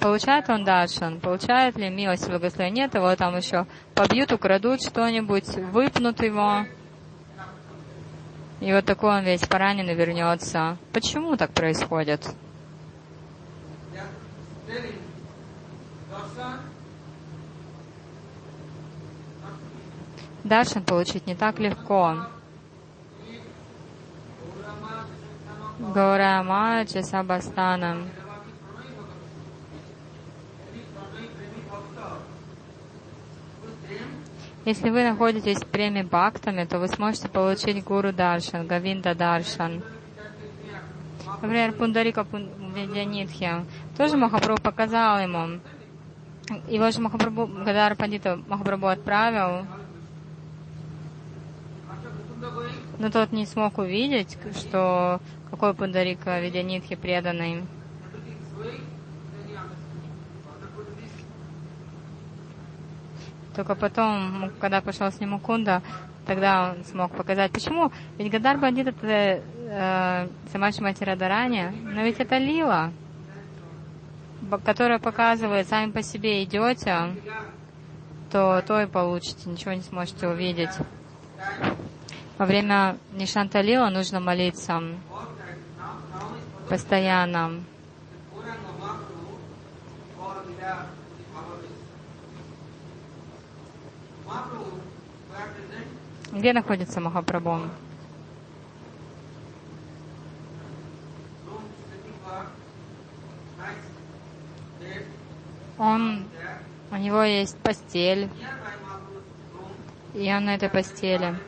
Получает 0.01 0.49
он 0.49 0.65
даршан? 0.65 1.21
Получает 1.21 1.77
ли 1.77 1.89
милость 1.89 2.29
благословения? 2.29 2.85
Нет, 2.85 2.95
его 2.95 3.15
там 3.17 3.37
еще 3.37 3.67
побьют, 3.95 4.33
украдут 4.33 4.83
что-нибудь, 4.83 5.49
выпнут 5.73 6.23
его. 6.23 6.67
И 8.61 8.73
вот 8.73 8.85
такой 8.85 9.19
он 9.19 9.25
весь 9.25 9.47
пораненный 9.47 9.95
вернется. 9.95 10.79
Почему 10.93 11.37
так 11.37 11.53
происходит? 11.53 12.27
Даршан 20.43 20.85
получить 20.85 21.27
не 21.27 21.35
так 21.35 21.59
легко. 21.59 22.27
Гаурамаджа 25.79 27.01
Часабастанам. 27.01 28.09
Если 34.67 34.91
вы 34.91 35.05
находитесь 35.05 35.59
в 35.59 35.67
преме 35.67 36.03
бхактами, 36.03 36.65
то 36.65 36.81
вы 36.81 36.89
сможете 36.89 37.29
получить 37.29 37.85
гуру 37.85 38.13
даршан, 38.13 38.67
гавинда 38.67 39.15
даршан. 39.15 39.81
Например, 41.41 41.71
Пундарика 41.71 42.27
Видянитхи. 42.75 43.65
Тоже 43.97 44.17
Махапрабху 44.17 44.61
показал 44.61 45.21
ему. 45.21 45.61
Его 46.69 46.91
же 46.91 47.01
Махапрабху, 47.01 47.47
Гадар 47.47 47.95
Пандита 47.95 48.41
Махапрабху 48.49 48.89
отправил, 48.89 49.67
но 52.99 53.09
тот 53.09 53.31
не 53.31 53.47
смог 53.47 53.79
увидеть, 53.79 54.37
что 54.59 55.21
какой 55.49 55.75
Пундарика 55.75 56.41
Видянитхи 56.41 56.97
преданный. 56.97 57.63
Только 63.57 63.75
потом, 63.75 64.51
когда 64.61 64.83
пошел 64.83 65.11
с 65.11 65.19
ним 65.19 65.31
Мукунда, 65.31 65.83
тогда 66.27 66.73
он 66.73 66.85
смог 66.85 67.11
показать. 67.12 67.51
Почему? 67.53 67.90
Ведь 68.19 68.31
Гадар 68.31 68.59
Бандит 68.59 68.88
это 68.88 69.07
э, 69.07 70.29
Самаши 70.53 70.83
Матирадарани, 70.83 71.73
но 71.83 72.03
ведь 72.03 72.21
это 72.21 72.37
Лила, 72.37 72.92
которая 74.62 74.99
показывает, 74.99 75.66
сами 75.69 75.90
по 75.90 76.03
себе 76.03 76.45
идете, 76.45 77.16
то 78.31 78.62
то 78.66 78.83
и 78.83 78.87
получите, 78.87 79.49
ничего 79.49 79.73
не 79.73 79.81
сможете 79.81 80.29
увидеть. 80.29 80.77
Во 82.37 82.45
время 82.45 82.99
Нишанта 83.14 83.62
Лила 83.62 83.88
нужно 83.88 84.21
молиться 84.21 84.83
постоянно. 86.69 87.62
Где 96.33 96.53
находится 96.53 97.01
Махапрабху? 97.01 97.70
Он, 105.79 106.25
у 106.90 106.96
него 106.96 107.22
есть 107.22 107.57
постель, 107.59 108.31
и 110.14 110.33
он 110.33 110.46
на 110.46 110.55
этой 110.55 110.70
постели. 110.70 111.38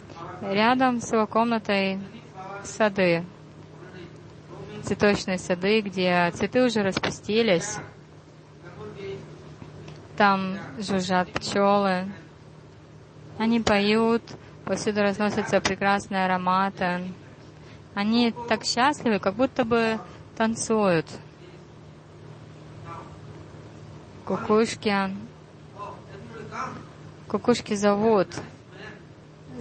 Рядом 0.43 1.01
с 1.01 1.13
его 1.13 1.27
комнатой 1.27 1.99
сады, 2.63 3.25
цветочные 4.85 5.39
сады, 5.39 5.81
где 5.81 6.31
цветы 6.35 6.65
уже 6.65 6.83
распустились. 6.83 7.79
Там 10.17 10.59
жужжат 10.79 11.33
пчелы. 11.33 12.09
Они 13.39 13.61
поют, 13.61 14.23
Повсюду 14.69 15.01
разносятся 15.01 15.63
прекрасные 15.63 16.27
ароматы. 16.27 17.11
Они 17.95 18.35
так 18.51 18.65
счастливы, 18.65 19.19
как 19.19 19.33
будто 19.33 19.65
бы 19.65 19.99
танцуют. 20.37 21.07
Кукушки. 24.27 24.95
Кукушки 27.29 27.73
зовут. 27.73 28.29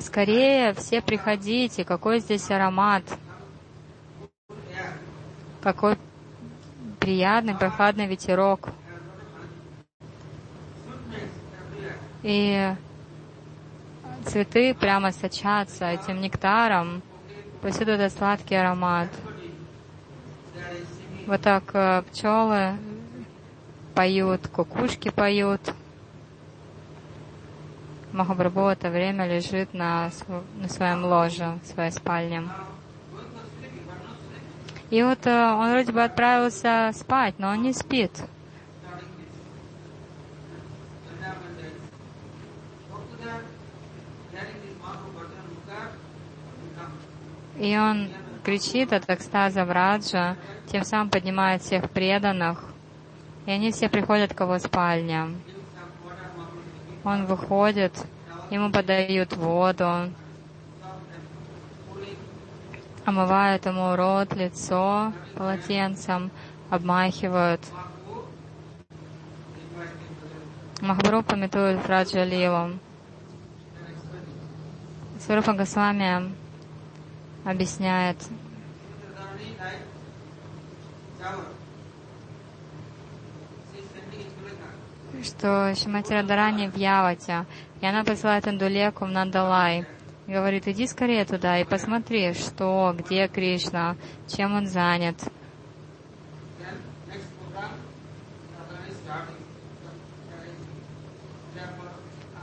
Скорее 0.02 0.74
все 0.74 1.02
приходите, 1.02 1.86
какой 1.86 2.20
здесь 2.20 2.52
аромат. 2.52 3.04
Какой 5.62 5.98
приятный, 7.00 7.56
прохладный 7.56 8.08
ветерок. 8.08 8.68
И 12.24 12.76
цветы 14.28 14.74
прямо 14.74 15.12
сочатся 15.12 15.86
этим 15.86 16.22
нектаром. 16.22 17.02
Повсюду 17.62 17.92
это 17.92 18.10
сладкий 18.10 18.56
аромат. 18.56 19.10
Вот 21.26 21.42
так 21.42 21.64
э, 21.74 22.04
пчелы 22.12 22.78
поют, 23.96 24.48
кукушки 24.48 25.10
поют. 25.10 25.62
Махапрабху 28.12 28.62
в 28.62 28.68
это 28.68 28.90
время 28.90 29.28
лежит 29.28 29.74
на, 29.74 30.12
на 30.56 30.70
своем 30.70 31.04
ложе, 31.04 31.58
в 31.64 31.68
своей 31.68 31.92
спальне. 31.92 32.44
И 34.90 35.04
вот 35.04 35.26
э, 35.26 35.52
он 35.52 35.72
вроде 35.72 35.92
бы 35.92 36.04
отправился 36.04 36.92
спать, 36.94 37.36
но 37.40 37.50
он 37.50 37.64
не 37.64 37.74
спит. 37.74 38.12
И 47.68 47.78
он 47.78 48.08
кричит 48.46 48.94
от 48.94 49.10
экстаза 49.10 49.66
в 49.66 49.72
Раджа, 49.72 50.38
тем 50.72 50.86
самым 50.86 51.10
поднимает 51.10 51.62
всех 51.62 51.90
преданных. 51.90 52.64
И 53.46 53.52
они 53.52 53.74
все 53.74 53.90
приходят 53.90 54.34
к 54.34 54.40
его 54.40 54.58
спальне. 54.58 55.36
Он 57.04 57.26
выходит, 57.26 57.92
ему 58.52 58.72
подают 58.72 59.36
воду, 59.36 60.14
омывают 63.04 63.66
ему 63.66 63.98
рот, 63.98 64.34
лицо 64.34 65.12
полотенцем, 65.36 66.32
обмахивают. 66.70 67.60
Махабру 70.80 71.22
пометует 71.22 71.86
Раджа 71.86 72.24
Лилу. 72.24 72.80
Сварупа 75.20 75.52
Госвами 75.52 76.32
объясняет, 77.48 78.18
что 85.24 85.74
Шимати 85.76 86.14
Радарани 86.14 86.68
в 86.68 86.76
Явате, 86.76 87.46
и 87.82 87.86
она 87.86 88.04
посылает 88.04 88.48
Индулеку 88.48 89.06
в 89.06 89.10
Нандалай. 89.10 89.86
Говорит, 90.28 90.68
иди 90.68 90.88
скорее 90.88 91.24
туда 91.24 91.60
и 91.60 91.64
посмотри, 91.64 92.34
что, 92.34 92.94
где 92.98 93.28
Кришна, 93.30 93.96
чем 94.28 94.54
он 94.54 94.68
занят. 94.68 95.16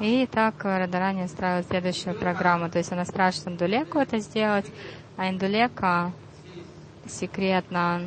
И 0.04 0.26
так 0.26 0.62
Радарани 0.62 1.24
устраивает 1.24 1.66
следующую 1.66 2.14
программу. 2.14 2.68
То 2.68 2.76
есть 2.76 2.92
она 2.92 3.06
спрашивает 3.06 3.48
Индулеку 3.48 3.98
это 3.98 4.18
сделать, 4.18 4.66
а 5.16 5.30
Индулека 5.30 6.12
секретно 7.06 8.02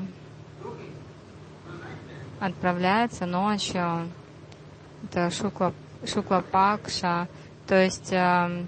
отправляется 2.39 3.25
ночью. 3.25 4.11
Это 5.05 5.31
Шукла, 5.31 5.73
Шукла 6.05 6.43
Пакша, 6.51 7.27
то 7.65 7.73
есть 7.73 8.13
э, 8.13 8.65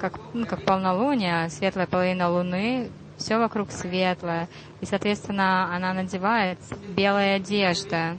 как, 0.00 0.18
ну, 0.34 0.44
как 0.44 0.64
полнолуние, 0.64 1.48
светлая 1.50 1.86
половина 1.86 2.28
Луны, 2.28 2.90
все 3.16 3.38
вокруг 3.38 3.70
светлое. 3.70 4.48
И, 4.80 4.86
соответственно, 4.86 5.72
она 5.72 5.94
надевает 5.94 6.58
белые 6.96 7.36
одежды. 7.36 8.18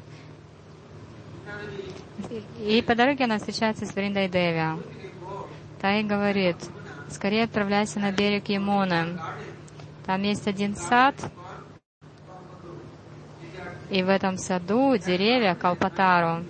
И 2.60 2.82
по 2.82 2.95
дороге 2.95 3.25
она 3.25 3.38
встречается 3.38 3.86
с 3.86 3.93
Вриндой 3.93 4.27
Деви. 4.27 4.82
Та 5.80 5.99
и 5.99 6.03
говорит, 6.03 6.58
скорее 7.10 7.43
отправляйся 7.43 7.99
на 7.99 8.12
берег 8.12 8.49
Емуны. 8.49 9.19
Там 10.06 10.23
есть 10.23 10.47
один 10.47 10.75
сад, 10.75 11.15
и 13.89 14.03
в 14.03 14.10
этом 14.10 14.38
саду 14.38 14.97
деревья 14.97 15.56
Калпатару, 15.56 16.45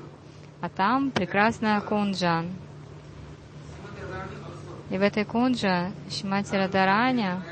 а 0.62 0.70
там 0.70 1.12
прекрасная 1.12 1.82
кунджа. 1.82 2.46
И 4.90 4.98
в 4.98 5.02
этой 5.02 5.26
кунже 5.26 5.92
Шимати 6.10 6.56
Радараня, 6.56 7.44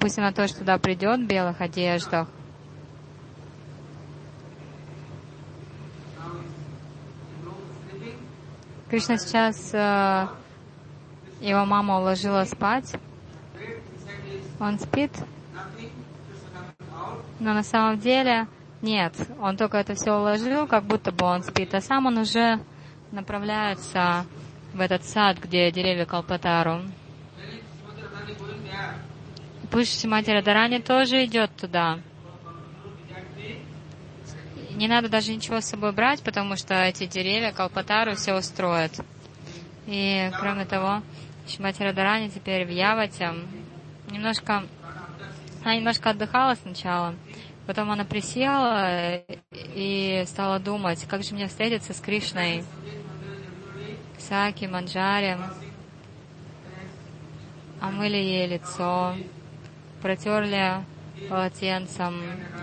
пусть 0.00 0.18
она 0.18 0.32
тоже 0.32 0.54
туда 0.54 0.78
придет 0.78 1.20
в 1.20 1.26
белых 1.26 1.60
одеждах, 1.60 2.28
Кришна 8.90 9.18
сейчас 9.18 9.74
э, 9.74 10.28
его 11.40 11.64
мама 11.66 11.98
уложила 11.98 12.44
спать. 12.44 12.94
Он 14.58 14.78
спит, 14.78 15.12
но 17.38 17.52
на 17.52 17.62
самом 17.62 17.98
деле 17.98 18.46
нет. 18.80 19.14
Он 19.40 19.56
только 19.56 19.76
это 19.76 19.94
все 19.94 20.12
уложил, 20.12 20.66
как 20.66 20.84
будто 20.84 21.12
бы 21.12 21.26
он 21.26 21.42
спит, 21.42 21.74
а 21.74 21.80
сам 21.80 22.06
он 22.06 22.18
уже 22.18 22.60
направляется 23.12 24.24
в 24.72 24.80
этот 24.80 25.04
сад, 25.04 25.38
где 25.38 25.70
деревья 25.70 26.06
Калпатару. 26.06 26.80
Пусть 29.70 30.00
Шимати 30.00 30.30
Радарани 30.30 30.78
тоже 30.78 31.26
идет 31.26 31.54
туда. 31.56 31.98
Не 34.78 34.86
надо 34.86 35.08
даже 35.08 35.34
ничего 35.34 35.60
с 35.60 35.64
собой 35.64 35.90
брать, 35.90 36.22
потому 36.22 36.54
что 36.54 36.72
эти 36.72 37.04
деревья 37.06 37.50
Калпатару 37.50 38.14
все 38.14 38.36
устроят. 38.36 38.92
И, 39.88 40.30
кроме 40.38 40.66
того, 40.66 41.02
Шимати 41.48 41.82
Радарани 41.82 42.28
теперь 42.28 42.64
в 42.64 42.70
Явате 42.70 43.34
немножко... 44.08 44.62
Она 45.64 45.74
немножко 45.74 46.10
отдыхала 46.10 46.54
сначала, 46.54 47.16
потом 47.66 47.90
она 47.90 48.04
присела 48.04 49.20
и 49.50 50.22
стала 50.28 50.60
думать, 50.60 51.04
как 51.08 51.24
же 51.24 51.34
мне 51.34 51.48
встретиться 51.48 51.92
с 51.92 52.00
Кришной. 52.00 52.62
Саки, 54.16 54.66
Манджари, 54.66 55.38
омыли 57.80 58.16
ей 58.16 58.46
лицо, 58.46 59.16
протерли 60.00 60.84
полотенцем 61.28 62.14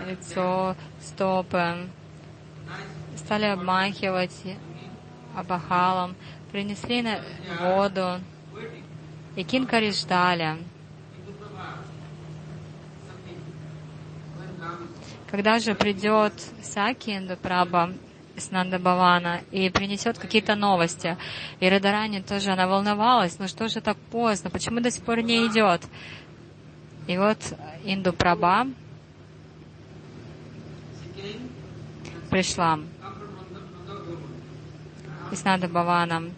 лицо, 0.08 0.74
стопы, 1.02 1.90
стали 3.16 3.46
обмахивать 3.46 4.56
абахалом, 5.34 6.14
принесли 6.52 7.02
на 7.02 7.20
воду, 7.60 8.20
и 9.36 9.44
кинкари 9.44 9.90
ждали. 9.90 10.56
Когда 15.30 15.58
же 15.58 15.74
придет 15.74 16.32
Саки 16.62 17.16
Индупраба 17.16 17.92
с 18.36 18.50
Нандабавана 18.50 19.40
и 19.50 19.70
принесет 19.70 20.18
какие-то 20.18 20.54
новости. 20.54 21.16
И 21.60 21.68
Радарани 21.68 22.20
тоже, 22.20 22.52
она 22.52 22.66
волновалась, 22.66 23.38
ну 23.38 23.48
что 23.48 23.68
же 23.68 23.80
так 23.80 23.96
поздно, 24.10 24.50
почему 24.50 24.80
до 24.80 24.90
сих 24.90 25.04
пор 25.04 25.22
не 25.22 25.46
идет? 25.46 25.82
И 27.06 27.16
вот 27.18 27.38
Индупраба 27.84 28.66
пришла 32.30 32.78
и 35.30 35.36
с 35.36 35.44
Нандабаваном. 35.44 36.32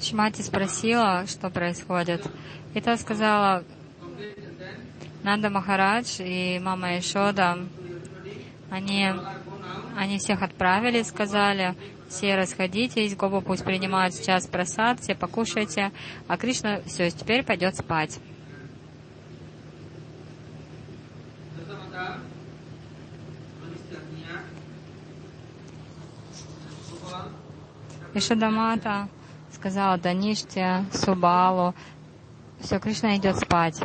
Шимати 0.00 0.42
спросила, 0.42 1.24
что 1.26 1.48
происходит. 1.50 2.26
И 2.74 2.80
та 2.80 2.96
сказала, 2.96 3.64
Нанда 5.22 5.48
Махарадж 5.48 6.20
и 6.20 6.58
мама 6.62 6.98
Ишода, 6.98 7.58
они, 8.70 9.10
они 9.96 10.18
всех 10.18 10.42
отправили, 10.42 11.02
сказали, 11.02 11.74
все 12.14 12.36
расходитесь, 12.36 13.16
Гопа 13.16 13.40
пусть 13.40 13.64
принимают 13.64 14.14
сейчас 14.14 14.46
просад, 14.46 15.00
все 15.00 15.16
покушайте, 15.16 15.90
а 16.28 16.36
Кришна 16.36 16.80
все, 16.86 17.10
теперь 17.10 17.44
пойдет 17.44 17.76
спать. 17.76 18.20
Ишадамата 28.14 29.08
сказала 29.52 29.98
Даниште, 29.98 30.84
Субалу, 30.92 31.74
все, 32.60 32.78
Кришна 32.78 33.16
идет 33.16 33.36
спать. 33.38 33.82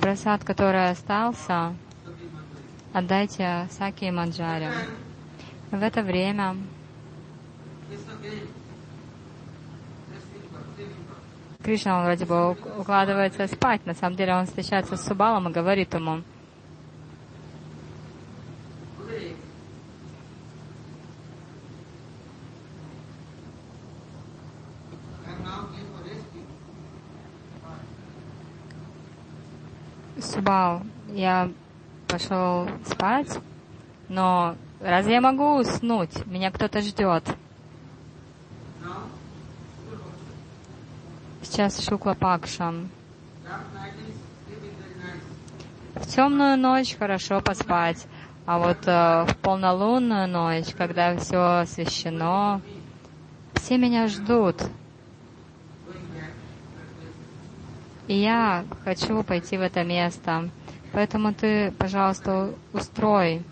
Просад, 0.00 0.42
который 0.44 0.90
остался, 0.90 1.74
отдайте 2.94 3.68
Саки 3.70 4.06
и 4.06 4.10
Маджаре. 4.10 4.72
В 5.72 5.82
это 5.82 6.02
время 6.02 6.54
Кришна, 11.64 11.98
он 12.00 12.04
вроде 12.04 12.26
бы 12.26 12.50
укладывается 12.50 13.46
спать. 13.46 13.86
На 13.86 13.94
самом 13.94 14.16
деле 14.16 14.34
он 14.34 14.44
встречается 14.44 14.96
с 14.96 15.06
Субалом 15.06 15.48
и 15.48 15.52
говорит 15.52 15.94
ему, 15.94 16.22
Субал, 30.20 30.82
я 31.08 31.50
пошел 32.08 32.68
спать, 32.84 33.38
но 34.10 34.54
разве 34.90 35.14
я 35.14 35.20
могу 35.20 35.56
уснуть? 35.56 36.26
Меня 36.26 36.50
кто-то 36.50 36.80
ждет. 36.80 37.24
Сейчас 41.42 41.84
Шукла 41.84 42.14
Пакшам. 42.14 42.88
В 45.94 46.06
темную 46.06 46.56
ночь 46.56 46.96
хорошо 46.96 47.40
поспать, 47.40 48.06
а 48.46 48.58
вот 48.58 48.78
э, 48.86 49.24
в 49.28 49.36
полнолунную 49.42 50.26
ночь, 50.26 50.74
когда 50.76 51.16
все 51.16 51.60
освещено, 51.60 52.60
все 53.54 53.76
меня 53.76 54.08
ждут. 54.08 54.56
И 58.08 58.14
я 58.14 58.64
хочу 58.84 59.22
пойти 59.22 59.56
в 59.56 59.60
это 59.60 59.84
место. 59.84 60.48
Поэтому 60.92 61.32
ты, 61.32 61.70
пожалуйста, 61.72 62.50
устрой. 62.72 63.42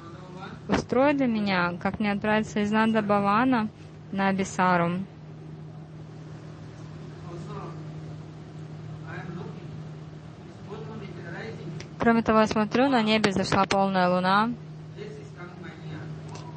Устрой 0.70 1.14
для 1.14 1.26
меня, 1.26 1.74
как 1.82 1.98
мне 1.98 2.12
отправиться 2.12 2.60
из 2.60 2.70
Нанда 2.70 3.02
Бавана 3.02 3.68
на 4.12 4.28
Абисару. 4.28 5.00
Кроме 11.98 12.22
того, 12.22 12.40
я 12.40 12.46
смотрю, 12.46 12.88
на 12.88 13.02
небе 13.02 13.32
зашла 13.32 13.64
полная 13.66 14.08
луна, 14.08 14.50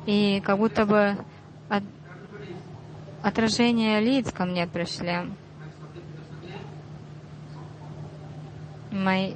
и 0.05 0.41
как 0.45 0.59
будто 0.59 0.85
бы 0.85 1.17
от, 1.69 1.83
отражение 3.23 3.99
лиц 3.99 4.31
ко 4.31 4.45
мне 4.45 4.67
пришли. 4.67 5.17
Мои, 8.91 9.33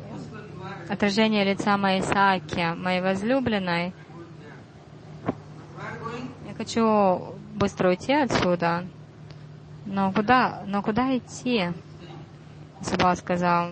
отражение 0.87 1.43
лица 1.43 1.77
моей 1.77 2.03
Саки, 2.03 2.75
моей 2.75 3.01
возлюбленной 3.01 3.93
хочу 6.57 7.35
быстро 7.55 7.89
уйти 7.89 8.13
отсюда. 8.13 8.85
Но 9.85 10.11
куда, 10.11 10.63
но 10.65 10.81
куда 10.81 11.17
идти? 11.17 11.71
Саба 12.81 13.15
сказал. 13.15 13.71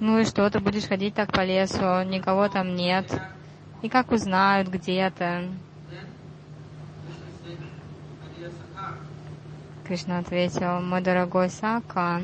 Ну 0.00 0.18
и 0.18 0.24
что, 0.24 0.50
ты 0.50 0.58
будешь 0.58 0.86
ходить 0.88 1.14
так 1.14 1.30
по 1.32 1.44
лесу, 1.44 2.02
никого 2.02 2.48
там 2.48 2.74
нет. 2.74 3.06
И 3.82 3.88
как 3.88 4.10
узнают, 4.10 4.68
где 4.68 5.10
ты? 5.10 5.48
Кришна 9.86 10.18
ответил, 10.18 10.80
мой 10.80 11.02
дорогой 11.02 11.50
Сака, 11.50 12.22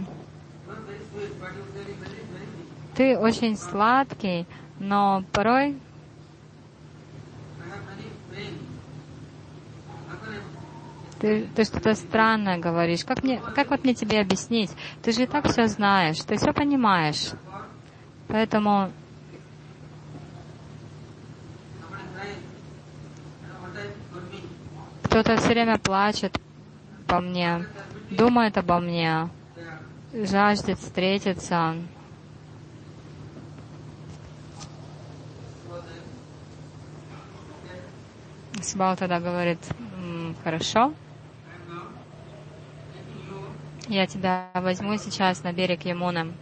ты 2.99 3.17
очень 3.17 3.57
сладкий, 3.57 4.45
но 4.81 5.23
порой 5.31 5.77
ты, 11.21 11.47
ты 11.55 11.63
что-то 11.63 11.95
странное 11.95 12.59
говоришь. 12.59 13.05
Как, 13.05 13.23
мне, 13.23 13.41
как 13.55 13.71
вот 13.71 13.85
мне 13.85 13.95
тебе 13.95 14.21
объяснить? 14.21 14.73
Ты 15.01 15.13
же 15.13 15.23
и 15.23 15.27
так 15.27 15.47
все 15.47 15.69
знаешь, 15.69 16.19
ты 16.25 16.39
все 16.39 16.53
понимаешь. 16.53 17.31
Поэтому 18.27 18.91
кто-то 25.05 25.37
все 25.37 25.51
время 25.51 25.79
плачет 25.79 26.37
по 27.07 27.21
мне, 27.21 27.65
думает 28.11 28.59
обо 28.59 28.81
мне, 28.81 29.29
жаждет 30.13 30.81
встретиться. 30.81 31.77
Сбал 38.63 38.97
тогда 38.97 39.21
говорит, 39.21 39.59
хорошо, 40.43 40.93
я 43.89 44.07
тебя 44.07 44.51
возьму 44.55 44.97
сейчас 44.99 45.43
на 45.43 45.53
берег 45.53 45.85
Ямуны. 45.85 46.33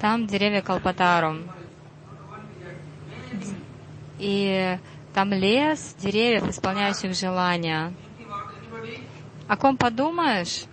Там 0.00 0.26
деревья 0.26 0.62
Калпатару. 0.62 1.38
И 4.18 4.78
там 5.14 5.32
лес 5.32 5.94
деревьев, 5.98 6.48
исполняющих 6.48 7.14
желания. 7.14 7.92
О 9.48 9.56
ком 9.56 9.76
подумаешь, 9.76 10.64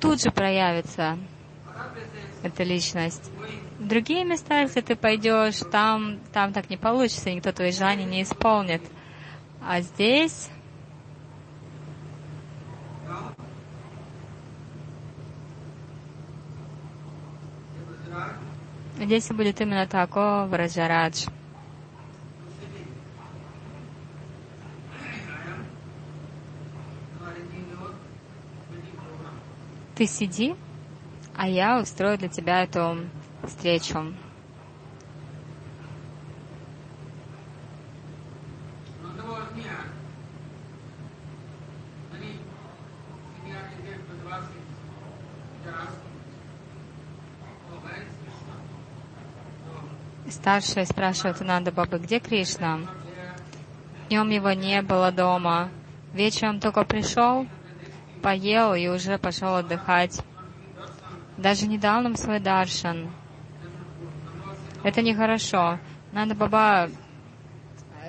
тут 0.00 0.20
же 0.20 0.30
проявится 0.30 1.16
эта 2.44 2.62
личность. 2.62 3.30
В 3.78 3.88
другие 3.88 4.24
места, 4.24 4.60
если 4.60 4.80
ты 4.82 4.94
пойдешь, 4.94 5.58
там, 5.72 6.18
там 6.32 6.52
так 6.52 6.70
не 6.70 6.76
получится, 6.76 7.32
никто 7.32 7.50
твои 7.52 7.72
желания 7.72 8.04
не 8.04 8.22
исполнит. 8.22 8.82
А 9.66 9.80
здесь 9.80 10.50
Здесь 18.96 19.28
будет 19.28 19.60
именно 19.60 19.86
так, 19.88 20.16
о, 20.16 20.46
Враджарадж. 20.46 21.26
Ты 29.96 30.06
сиди, 30.06 30.54
а 31.36 31.48
я 31.48 31.80
устрою 31.80 32.18
для 32.18 32.28
тебя 32.28 32.62
эту 32.62 32.98
встречу. 33.46 34.14
Старшая 50.30 50.84
спрашивает 50.84 51.40
у 51.40 51.44
Нанда 51.44 51.72
Бабы, 51.72 51.98
где 51.98 52.18
Кришна? 52.18 52.80
Днем 54.08 54.28
его 54.30 54.52
не 54.52 54.82
было 54.82 55.10
дома. 55.10 55.70
Вечером 56.12 56.60
только 56.60 56.84
пришел, 56.84 57.46
поел 58.22 58.74
и 58.74 58.88
уже 58.88 59.16
пошел 59.16 59.54
отдыхать. 59.54 60.22
Даже 61.44 61.66
не 61.66 61.76
дал 61.76 62.00
нам 62.00 62.16
свой 62.16 62.40
даршан. 62.40 63.10
Это 64.82 65.02
нехорошо. 65.02 65.78
Нанда 66.10 66.34
Баба 66.34 66.88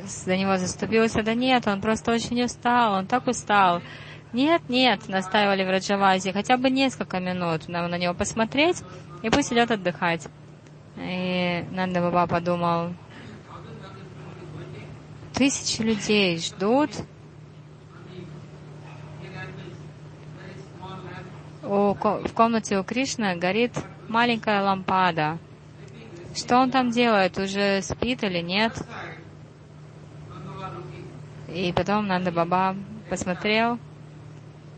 за 0.06 0.38
него 0.38 0.56
заступился. 0.58 1.22
Да 1.22 1.34
нет, 1.34 1.68
он 1.68 1.82
просто 1.82 2.14
очень 2.14 2.42
устал, 2.42 2.94
он 2.94 3.08
так 3.08 3.28
устал. 3.28 3.82
Нет, 4.32 4.62
нет, 4.70 5.10
настаивали 5.10 5.66
в 5.66 5.70
Раджавазе, 5.70 6.32
хотя 6.32 6.56
бы 6.56 6.70
несколько 6.70 7.20
минут 7.20 7.68
на, 7.68 7.86
на 7.90 7.98
него 7.98 8.14
посмотреть, 8.14 8.82
и 9.22 9.30
пусть 9.30 9.52
идет 9.52 9.70
отдыхать. 9.70 10.30
И 10.96 11.66
Нанда 11.72 12.00
Баба 12.00 12.28
подумал, 12.28 12.94
тысячи 15.34 15.82
людей 15.82 16.38
ждут. 16.40 16.92
У, 21.66 21.96
в 21.96 22.34
комнате 22.34 22.78
у 22.78 22.84
Кришны 22.84 23.36
горит 23.38 23.72
маленькая 24.08 24.62
лампада. 24.62 25.40
Что 26.36 26.58
он 26.58 26.70
там 26.70 26.92
делает? 26.92 27.40
Уже 27.40 27.82
спит 27.82 28.24
или 28.24 28.40
нет? 28.40 28.74
И 31.48 31.74
потом 31.76 32.06
Нанда 32.06 32.32
Баба 32.32 32.76
посмотрел. 33.10 33.80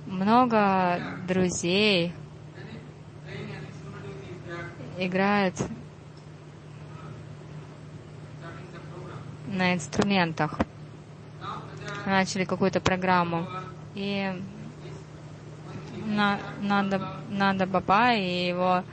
Много 0.06 1.02
друзей 1.28 2.14
играют 4.98 5.56
на 9.48 9.74
инструментах. 9.74 10.60
Начали 12.06 12.46
какую-то 12.46 12.80
программу. 12.80 13.46
И 13.94 14.32
на, 16.08 16.40
надо, 16.62 17.02
надо 17.30 17.68
Баба 17.68 18.14
и 18.14 18.48
его 18.48 18.84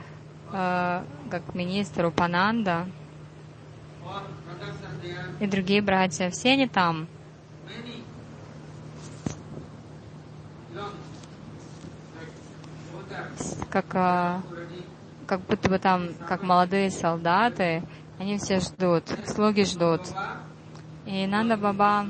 э, 0.51 1.03
как 1.31 1.55
министр 1.55 2.05
Упананда 2.05 2.85
и 5.39 5.47
другие 5.47 5.81
братья, 5.81 6.29
все 6.29 6.53
они 6.53 6.67
там. 6.67 7.07
Как, 13.69 13.85
э, 13.93 14.39
как 15.27 15.41
будто 15.41 15.69
бы 15.69 15.79
там, 15.79 16.09
как 16.27 16.43
молодые 16.43 16.89
солдаты, 16.89 17.83
они 18.19 18.37
все 18.37 18.59
ждут, 18.59 19.03
слуги 19.25 19.63
ждут. 19.65 20.01
И 21.05 21.27
Нанда 21.27 21.57
Баба 21.57 22.07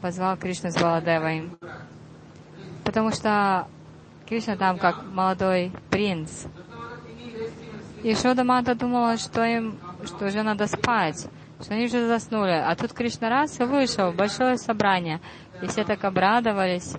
позвал 0.00 0.36
Кришну 0.38 0.70
с 0.70 0.80
Баладевой. 0.80 1.50
Потому 2.84 3.12
что 3.12 3.68
Кришна 4.32 4.56
там 4.56 4.78
как 4.78 5.04
молодой 5.12 5.70
принц. 5.90 6.46
И 8.02 8.14
Шода 8.14 8.44
Мата 8.44 8.74
думала, 8.74 9.18
что 9.18 9.44
им, 9.44 9.78
что 10.06 10.24
уже 10.24 10.42
надо 10.42 10.66
спать, 10.68 11.28
что 11.60 11.74
они 11.74 11.84
уже 11.84 12.06
заснули. 12.06 12.52
А 12.52 12.74
тут 12.74 12.94
Кришна 12.94 13.28
раз 13.28 13.60
и 13.60 13.64
вышел, 13.64 14.10
большое 14.10 14.56
собрание. 14.56 15.20
И 15.60 15.66
все 15.66 15.84
так 15.84 16.02
обрадовались. 16.04 16.94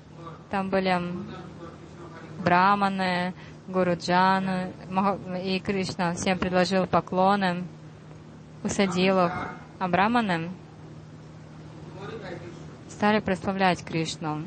Там 0.52 0.70
были 0.70 0.96
браманы, 2.44 3.34
Гуруджаны, 3.68 4.72
и 5.44 5.60
Кришна 5.60 6.14
всем 6.14 6.38
предложил 6.38 6.86
поклоны, 6.86 7.64
усадил 8.64 9.26
их. 9.26 9.32
А 9.80 9.88
браманы 9.88 10.52
стали 12.90 13.22
прославлять 13.22 13.84
Кришну. 13.84 14.44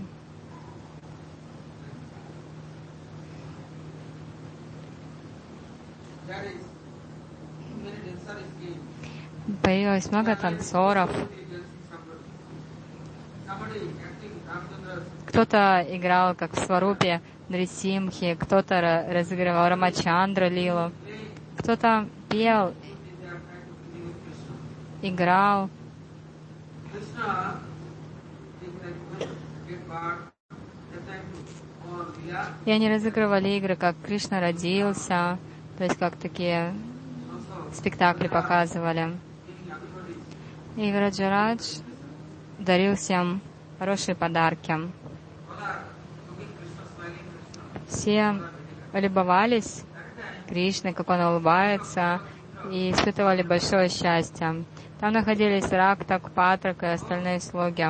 Появилось 9.62 10.10
много 10.10 10.36
танцоров. 10.36 11.10
Кто-то 15.26 15.84
играл 15.88 16.34
как 16.34 16.52
в 16.52 16.58
Сварупе 16.58 17.20
Нрисимхи, 17.48 18.36
кто-то 18.40 19.06
разыгрывал 19.08 19.68
Рамачандра 19.68 20.48
Лилу, 20.48 20.92
кто-то 21.58 22.08
пел, 22.28 22.74
играл. 25.02 25.68
И 32.64 32.70
они 32.70 32.88
разыгрывали 32.88 33.50
игры, 33.50 33.76
как 33.76 33.94
Кришна 34.04 34.40
родился, 34.40 35.38
то 35.76 35.84
есть 35.84 35.98
как 35.98 36.16
такие 36.16 36.74
спектакли 37.72 38.28
показывали. 38.28 39.16
И 40.76 40.92
Раджарадж 40.92 41.78
дарил 42.58 42.96
всем 42.96 43.40
хорошие 43.78 44.14
подарки. 44.14 44.74
Все 47.88 48.40
любовались 48.92 49.84
Кришной, 50.48 50.92
как 50.92 51.10
он 51.10 51.20
улыбается, 51.20 52.20
и 52.70 52.92
испытывали 52.92 53.42
большое 53.42 53.88
счастье. 53.88 54.64
Там 55.00 55.12
находились 55.12 55.70
Рактак, 55.70 56.30
Патрак 56.30 56.82
и 56.82 56.86
остальные 56.86 57.40
слуги. 57.40 57.86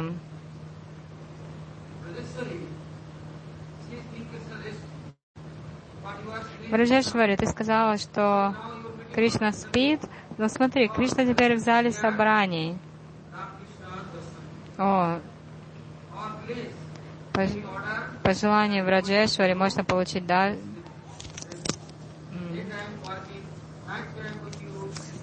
Браджешвари, 6.71 7.37
ты 7.37 7.47
сказала, 7.47 7.97
что 7.97 8.55
Кришна 9.15 9.53
спит, 9.53 10.01
но 10.37 10.49
смотри, 10.49 10.89
Кришна 10.89 11.25
теперь 11.25 11.57
в 11.57 11.61
зале 11.61 11.93
собраний. 11.93 12.77
О, 14.79 15.19
по, 17.33 17.43
по 18.23 18.35
желанию 18.35 18.85
в 18.85 18.89
Раджешваре 18.89 19.55
можно 19.55 19.85
получить 19.85 20.27
да, 20.27 20.55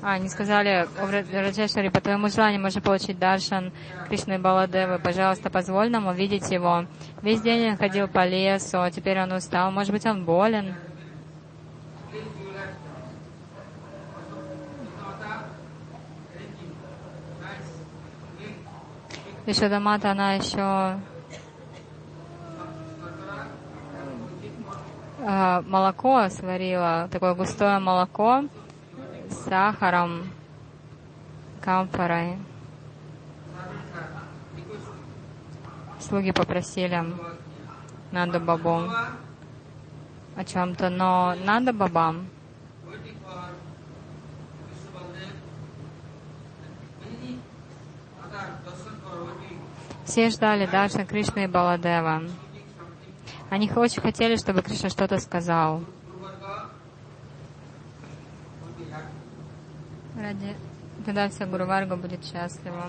а, 0.01 0.13
они 0.13 0.27
сказали, 0.27 0.87
Раджешвари, 1.33 1.89
по 1.89 2.01
твоему 2.01 2.27
желанию 2.27 2.61
можно 2.61 2.81
получить 2.81 3.19
даршан 3.19 3.71
Кришны 4.09 4.37
Баладевы. 4.37 4.99
Пожалуйста, 4.99 5.49
позволь 5.49 5.89
нам 5.89 6.07
увидеть 6.07 6.51
его. 6.51 6.85
Весь 7.21 7.41
день 7.41 7.71
он 7.71 7.77
ходил 7.77 8.07
по 8.07 8.25
лесу, 8.27 8.81
а 8.81 8.91
теперь 8.91 9.21
он 9.21 9.31
устал. 9.31 9.71
Может 9.71 9.93
быть, 9.93 10.05
он 10.05 10.25
болен? 10.25 10.75
Еще 19.45 19.67
Дамата, 19.67 20.11
она 20.11 20.35
еще 20.35 20.99
э, 25.19 25.61
молоко 25.65 26.29
сварила, 26.29 27.09
такое 27.11 27.33
густое 27.35 27.77
молоко 27.79 28.45
с 29.29 29.35
сахаром, 29.49 30.31
камфорой. 31.59 32.37
Слуги 35.99 36.31
попросили 36.31 37.03
надо 38.11 38.39
бабу 38.39 38.83
о 40.37 40.43
чем-то, 40.45 40.89
но 40.89 41.35
надо 41.43 41.73
бабам 41.73 42.27
Все 50.05 50.29
ждали 50.29 50.65
Даршан 50.65 51.05
Кришны 51.05 51.45
и 51.45 51.47
Баладева. 51.47 52.23
Они 53.49 53.71
очень 53.71 54.01
хотели, 54.01 54.35
чтобы 54.35 54.61
Кришна 54.61 54.89
что-то 54.89 55.19
сказал. 55.19 55.83
Ради... 60.15 60.55
Тогда 61.05 61.29
вся 61.29 61.45
Гуруварга 61.45 61.95
будет 61.95 62.23
счастлива. 62.25 62.85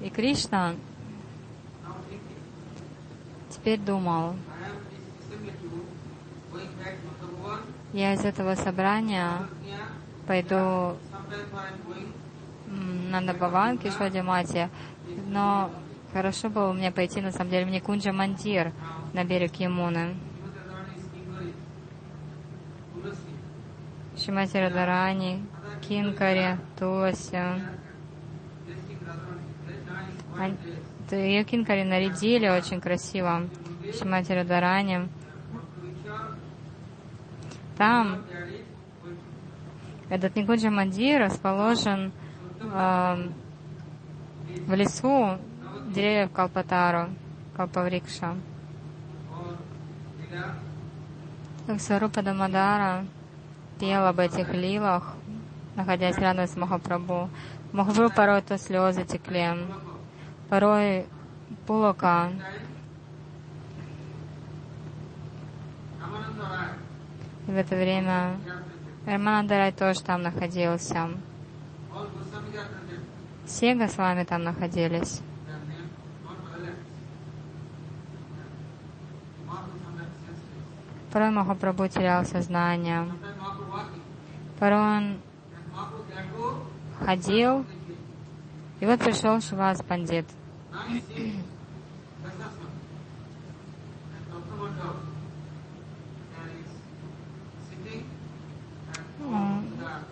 И 0.00 0.10
Кришна 0.10 0.74
теперь 3.50 3.78
думал, 3.78 4.34
я 7.92 8.14
из 8.14 8.24
этого 8.24 8.56
собрания 8.56 9.46
пойду 10.26 10.96
на 12.66 13.20
Набаван, 13.20 13.78
Кишвади 13.78 14.18
Мати, 14.18 14.68
но 15.28 15.70
Хорошо 16.14 16.48
было 16.48 16.72
мне 16.72 16.92
пойти, 16.92 17.20
на 17.20 17.32
самом 17.32 17.50
деле, 17.50 17.66
мне 17.66 17.80
Кунджа 17.80 18.12
Мандир 18.12 18.72
на 19.14 19.24
берег 19.24 19.56
Ямуны. 19.56 20.14
Шимати 24.16 24.56
Радарани, 24.56 25.44
Кинкари, 25.82 26.56
Туласи. 26.78 27.36
Ее 31.10 31.42
Кинкари 31.42 31.82
нарядили 31.82 32.48
очень 32.48 32.80
красиво. 32.80 33.48
Шимати 33.98 34.30
Радарани. 34.30 35.08
Там 37.76 38.22
этот 40.10 40.36
Никуджа 40.36 40.70
Мандир 40.70 41.22
расположен 41.22 42.12
э, 42.60 43.28
в 44.64 44.74
лесу 44.74 45.40
деревьев 45.94 46.32
Калпатару, 46.32 47.10
Калпаврикша. 47.56 48.34
Сварупа 51.78 52.22
Дамадара 52.22 53.06
пел 53.78 54.04
об 54.06 54.18
этих 54.18 54.52
лилах, 54.52 55.14
находясь 55.76 56.18
рядом 56.18 56.46
с 56.46 56.56
Махапрабху. 56.56 57.30
Махапрабху 57.72 58.16
порой 58.16 58.42
то 58.42 58.58
слезы 58.58 59.04
текли, 59.04 59.50
порой 60.48 61.06
Пулака 61.66 62.30
И 67.46 67.50
в 67.50 67.56
это 67.56 67.76
время 67.76 68.36
Раманандарай 69.06 69.72
тоже 69.72 70.02
там 70.02 70.22
находился. 70.22 71.08
Все 73.44 73.74
Госвами 73.74 74.24
там 74.24 74.42
находились. 74.42 75.20
Порой 81.14 81.30
Махапрабху 81.30 81.86
терял 81.86 82.24
сознание. 82.24 83.06
Порой 84.58 84.80
он 84.80 85.20
ходил, 86.98 87.64
и 88.80 88.84
вот 88.84 88.98
пришел 88.98 89.40
Шивас 89.40 89.80
Пандит. 89.84 90.26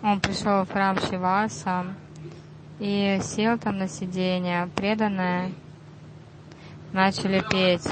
Он 0.05 0.21
пришел 0.21 0.65
в 0.65 0.71
храм 0.71 0.97
Шиваса 1.01 1.97
и 2.79 3.19
сел 3.25 3.59
там 3.59 3.79
на 3.79 3.89
сиденье. 3.89 4.69
Преданные 4.77 5.53
начали 6.93 7.43
петь 7.51 7.91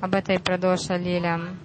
об 0.00 0.14
этой 0.14 0.38
продоша 0.38 0.96
Лилям. 0.96 1.58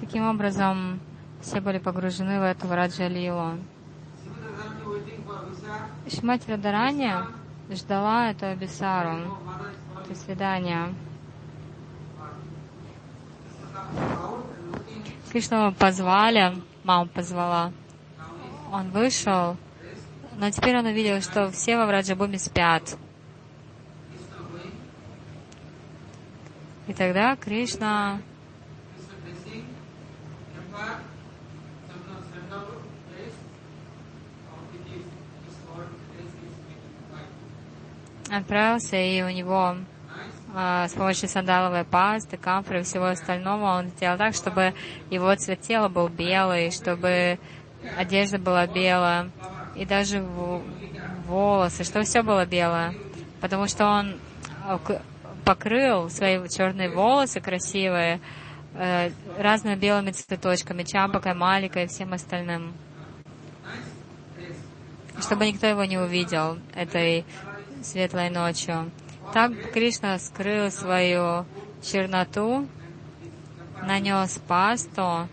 Таким 0.00 0.28
образом, 0.28 1.00
все 1.40 1.60
были 1.60 1.78
погружены 1.78 2.40
в 2.40 2.42
эту 2.42 2.68
Раджалилу. 2.68 3.58
Шимати 6.08 6.50
Радарани 6.50 7.12
ждала 7.70 8.30
эту 8.30 8.46
Абисару. 8.46 9.38
До 10.08 10.14
свидания. 10.14 10.94
Кришну 15.30 15.72
позвали, 15.72 16.54
маму 16.84 17.08
позвала. 17.08 17.72
Он 18.72 18.90
вышел, 18.90 19.56
но 20.36 20.50
теперь 20.50 20.78
он 20.78 20.86
увидел, 20.86 21.20
что 21.20 21.50
все 21.50 21.76
во 21.76 21.86
Враджабуме 21.86 22.38
спят. 22.38 22.96
И 26.86 26.92
тогда 26.92 27.36
Кришна 27.36 28.20
отправился, 38.38 38.96
и 38.96 39.22
у 39.22 39.28
него 39.28 39.76
а, 40.54 40.86
с 40.86 40.92
помощью 40.92 41.28
сандаловой 41.28 41.84
пасты, 41.84 42.36
камфоры 42.36 42.80
и 42.80 42.82
всего 42.84 43.06
остального 43.06 43.78
он 43.78 43.88
сделал 43.88 44.16
так, 44.16 44.34
чтобы 44.34 44.72
его 45.10 45.34
цвет 45.34 45.60
тела 45.60 45.88
был 45.88 46.08
белый, 46.08 46.70
чтобы 46.70 47.38
одежда 47.96 48.38
была 48.38 48.66
белая, 48.66 49.30
и 49.74 49.84
даже 49.84 50.24
волосы, 51.26 51.82
чтобы 51.82 52.04
все 52.04 52.22
было 52.22 52.46
белое. 52.46 52.94
Потому 53.40 53.66
что 53.66 53.86
он 53.86 54.16
а, 54.64 54.78
покрыл 55.44 56.08
свои 56.08 56.40
черные 56.48 56.88
волосы 56.88 57.40
красивые 57.40 58.20
э, 58.74 59.10
разными 59.38 59.74
белыми 59.74 60.12
цветочками, 60.12 60.84
чампакой, 60.84 61.34
маликой 61.34 61.84
и 61.84 61.86
всем 61.88 62.12
остальным. 62.12 62.72
Чтобы 65.20 65.46
никто 65.46 65.66
его 65.66 65.84
не 65.84 65.98
увидел 65.98 66.58
этой 66.74 67.24
светлой 67.84 68.30
ночью. 68.30 68.90
Так 69.32 69.52
Кришна 69.72 70.18
скрыл 70.18 70.70
свою 70.70 71.44
черноту, 71.82 72.66
нанес 73.82 74.40
пасту 74.48 75.28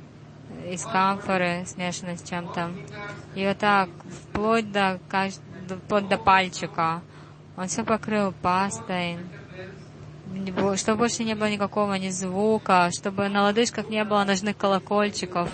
из 0.70 0.84
камфоры, 0.84 1.64
смешанной 1.66 2.18
с 2.18 2.24
чем-то. 2.24 2.72
И 3.36 3.46
вот 3.46 3.58
так, 3.58 3.90
вплоть 4.10 4.72
до, 4.72 5.00
вплоть 5.70 6.08
до 6.08 6.18
пальчика. 6.18 7.02
Он 7.58 7.68
все 7.68 7.84
покрыл 7.84 8.34
пастой, 8.42 9.18
чтобы 10.78 11.00
больше 11.00 11.24
не 11.24 11.36
было 11.36 11.50
никакого 11.50 11.94
ни 11.96 12.10
звука, 12.10 12.90
чтобы 12.92 13.28
на 13.30 13.44
лодыжках 13.44 13.90
не 13.90 14.04
было 14.04 14.24
ножных 14.24 14.58
колокольчиков, 14.58 15.50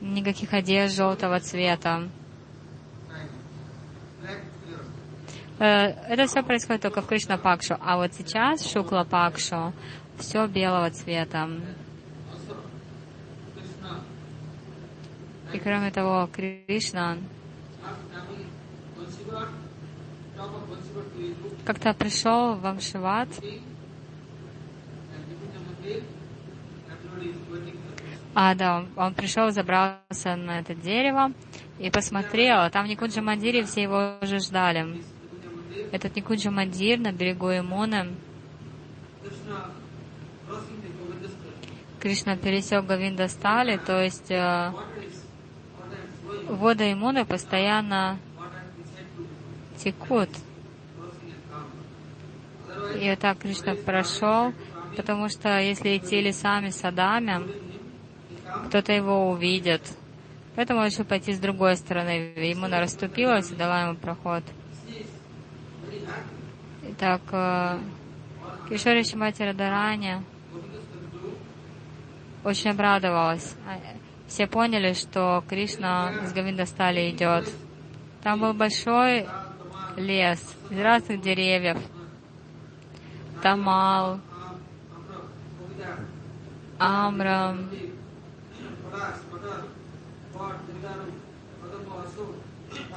никаких 0.00 0.52
одежд 0.52 0.94
желтого 0.94 1.40
цвета. 1.40 2.08
Э, 5.53 5.53
это 5.64 6.26
все 6.26 6.42
происходит 6.42 6.82
только 6.82 7.00
в 7.02 7.06
Кришна 7.06 7.38
Пакшу, 7.38 7.76
а 7.80 7.96
вот 7.96 8.12
сейчас 8.14 8.70
Шукла 8.70 9.06
Пакшу 9.08 9.72
все 10.18 10.46
белого 10.46 10.90
цвета. 10.90 11.48
И 15.52 15.58
кроме 15.58 15.90
того, 15.90 16.28
Кришна 16.32 17.18
как-то 21.64 21.94
пришел 21.94 22.56
в 22.56 22.66
Амшиват, 22.66 23.28
а, 28.34 28.54
да, 28.56 28.84
он, 28.96 29.14
пришел, 29.14 29.50
забрался 29.52 30.34
на 30.34 30.58
это 30.58 30.74
дерево 30.74 31.32
и 31.78 31.88
посмотрел, 31.90 32.68
там 32.70 32.86
Никуджа 32.86 33.22
Мандири, 33.22 33.62
все 33.62 33.82
его 33.82 34.16
уже 34.20 34.40
ждали. 34.40 35.02
Этот 35.92 36.16
Никуджа 36.16 36.50
Мандир 36.50 36.98
на 36.98 37.12
берегу 37.12 37.50
Имуны, 37.50 38.14
Кришна 42.00 42.36
пересек 42.36 42.84
Гавинда 42.84 43.28
Стали, 43.28 43.78
то 43.78 44.02
есть 44.02 44.30
э, 44.30 44.72
воды 46.48 46.92
Имуны 46.92 47.24
постоянно 47.24 48.18
текут. 49.78 50.28
И 53.00 53.08
вот 53.08 53.18
так 53.18 53.38
Кришна 53.38 53.74
прошел, 53.74 54.52
потому 54.96 55.28
что 55.30 55.58
если 55.58 55.96
идти 55.96 56.20
лесами, 56.20 56.68
садами, 56.68 57.40
кто-то 58.68 58.92
его 58.92 59.30
увидит. 59.30 59.82
Поэтому 60.56 60.80
он 60.80 60.86
решил 60.86 61.04
пойти 61.04 61.32
с 61.32 61.38
другой 61.38 61.76
стороны. 61.76 62.34
Ему 62.36 62.68
расступилась 62.68 63.50
и 63.50 63.56
дала 63.56 63.82
ему 63.82 63.96
проход. 63.96 64.44
Итак, 66.82 67.22
э, 67.32 67.78
Кишори 68.68 69.02
Шимати 69.02 69.42
Радарани 69.42 70.22
очень 72.44 72.70
обрадовалась. 72.70 73.54
Все 74.26 74.46
поняли, 74.46 74.92
что 74.92 75.42
Кришна 75.48 76.12
с 76.26 76.32
Гавинда 76.32 76.66
стали 76.66 77.10
идет. 77.10 77.50
Там 78.22 78.40
был 78.40 78.54
большой 78.54 79.26
лес 79.96 80.40
из 80.70 80.78
разных 80.78 81.20
деревьев. 81.20 81.78
Тамал, 83.42 84.20
Амрам, 86.78 87.68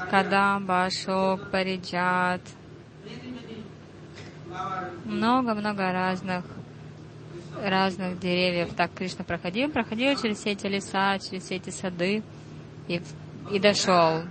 Кадамба, 0.09 0.85
Ашок, 0.85 1.51
Париджат. 1.51 2.41
Много-много 5.05 5.91
разных 5.91 6.45
разных 7.63 8.19
деревьев. 8.19 8.73
Так 8.75 8.93
Кришна 8.93 9.23
проходил, 9.23 9.69
проходил 9.69 10.15
через 10.15 10.39
все 10.39 10.51
эти 10.51 10.67
леса, 10.67 11.17
через 11.19 11.43
все 11.43 11.55
эти 11.55 11.69
сады 11.69 12.23
и, 12.87 13.01
и 13.51 13.59
дошел. 13.59 14.23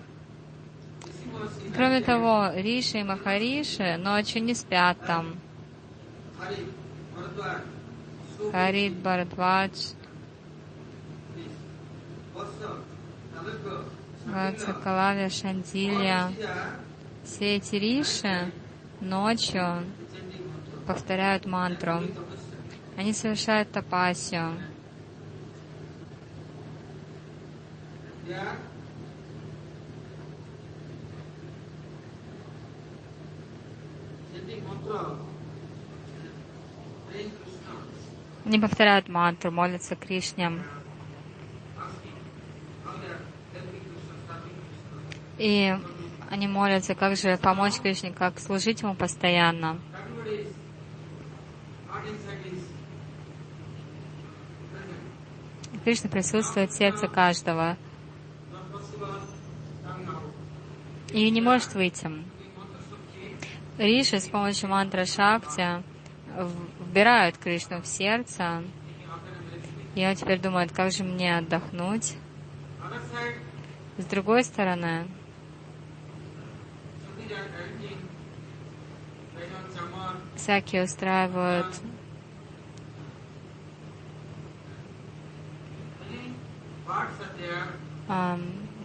Кроме 1.74 2.01
того, 2.01 2.51
Риши 2.55 3.01
и 3.01 3.05
Махариши 3.05 3.97
ночью 3.97 4.43
не 4.43 4.55
спят 4.55 4.97
там. 5.07 5.37
Харит 8.53 8.95
Бхарадвадж, 8.99 9.93
Вацакалавя 14.27 15.29
Шантилья. 15.31 16.31
Все 17.24 17.57
эти 17.57 17.77
риши 17.77 18.53
ночью 19.01 19.83
повторяют 20.87 21.47
мантру. 21.47 22.03
Они 22.97 23.12
совершают 23.12 23.70
тапасию. 23.70 24.55
Они 38.45 38.61
повторяют 38.61 39.09
мантру, 39.09 39.51
молятся 39.51 39.97
Кришне. 39.97 40.53
И 45.39 45.76
они 46.30 46.49
молятся, 46.49 46.95
как 46.95 47.16
же 47.16 47.37
помочь 47.37 47.80
Кришне, 47.80 48.12
как 48.12 48.39
служить 48.39 48.82
ему 48.82 48.95
постоянно. 48.95 49.78
Кришна 55.85 56.11
присутствует 56.11 56.71
в 56.71 56.77
сердце 56.77 57.07
каждого 57.07 57.77
и 61.13 61.31
не 61.31 61.41
может 61.41 61.75
выйти. 61.75 62.11
Риши 63.79 64.19
с 64.19 64.29
помощью 64.29 64.69
мантры 64.69 65.05
Шакти 65.05 65.83
вбирают 66.81 67.39
Кришну 67.39 67.83
в 67.83 67.87
сердце, 67.87 68.65
и 69.95 70.05
он 70.05 70.15
теперь 70.15 70.41
думает, 70.41 70.73
как 70.73 70.93
же 70.93 71.05
мне 71.05 71.39
отдохнуть. 71.39 72.17
С 73.99 74.05
другой 74.07 74.45
стороны, 74.45 75.07
всякие 80.35 80.85
устраивают 80.85 81.67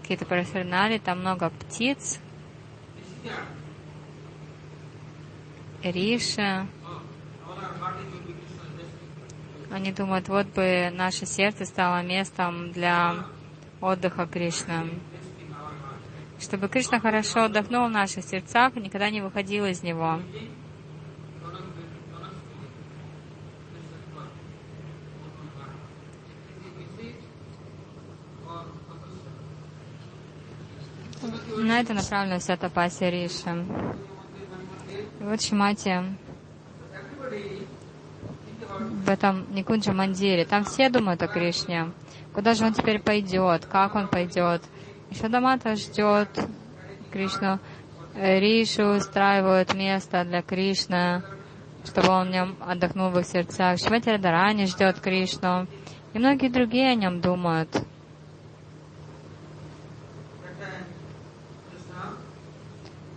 какие-то 0.01 0.25
парафернали, 0.25 0.97
там 0.97 1.19
много 1.19 1.49
птиц, 1.49 2.19
риши. 5.83 6.67
Они 9.71 9.93
думают, 9.93 10.27
вот 10.27 10.47
бы 10.47 10.91
наше 10.93 11.25
сердце 11.25 11.65
стало 11.65 12.03
местом 12.03 12.71
для 12.73 13.25
отдыха 13.79 14.27
Кришны. 14.27 14.89
Чтобы 16.39 16.67
Кришна 16.67 16.99
хорошо 16.99 17.43
отдохнул 17.43 17.87
в 17.87 17.91
наших 17.91 18.25
сердцах 18.25 18.75
и 18.75 18.81
никогда 18.81 19.09
не 19.09 19.21
выходил 19.21 19.65
из 19.65 19.81
него. 19.81 20.19
Это 31.81 31.95
направлена 31.95 32.37
вся 32.37 32.57
тапасия 32.57 33.09
Риши. 33.09 33.65
И 35.19 35.23
вот 35.23 35.41
Шимати 35.41 36.03
в 39.03 39.09
этом 39.09 39.51
Никунджа 39.51 39.91
Мандире. 39.91 40.45
Там 40.45 40.63
все 40.63 40.89
думают 40.89 41.23
о 41.23 41.27
Кришне. 41.27 41.91
Куда 42.35 42.53
же 42.53 42.65
он 42.65 42.75
теперь 42.75 42.99
пойдет? 42.99 43.65
Как 43.65 43.95
он 43.95 44.07
пойдет? 44.09 44.61
Еще 45.09 45.27
Дамата 45.27 45.75
ждет 45.75 46.29
Кришну. 47.11 47.57
Ришу 48.15 48.97
устраивают 48.97 49.73
место 49.73 50.23
для 50.23 50.43
Кришны, 50.43 51.23
чтобы 51.83 52.09
он 52.09 52.27
в 52.27 52.31
нем 52.31 52.57
отдохнул 52.59 53.09
в 53.09 53.17
их 53.17 53.25
сердцах. 53.25 53.79
Шимати 53.79 54.09
Радарани 54.09 54.65
ждет 54.65 54.99
Кришну. 54.99 55.65
И 56.13 56.19
многие 56.19 56.49
другие 56.49 56.91
о 56.91 56.95
нем 56.95 57.21
думают. 57.21 57.69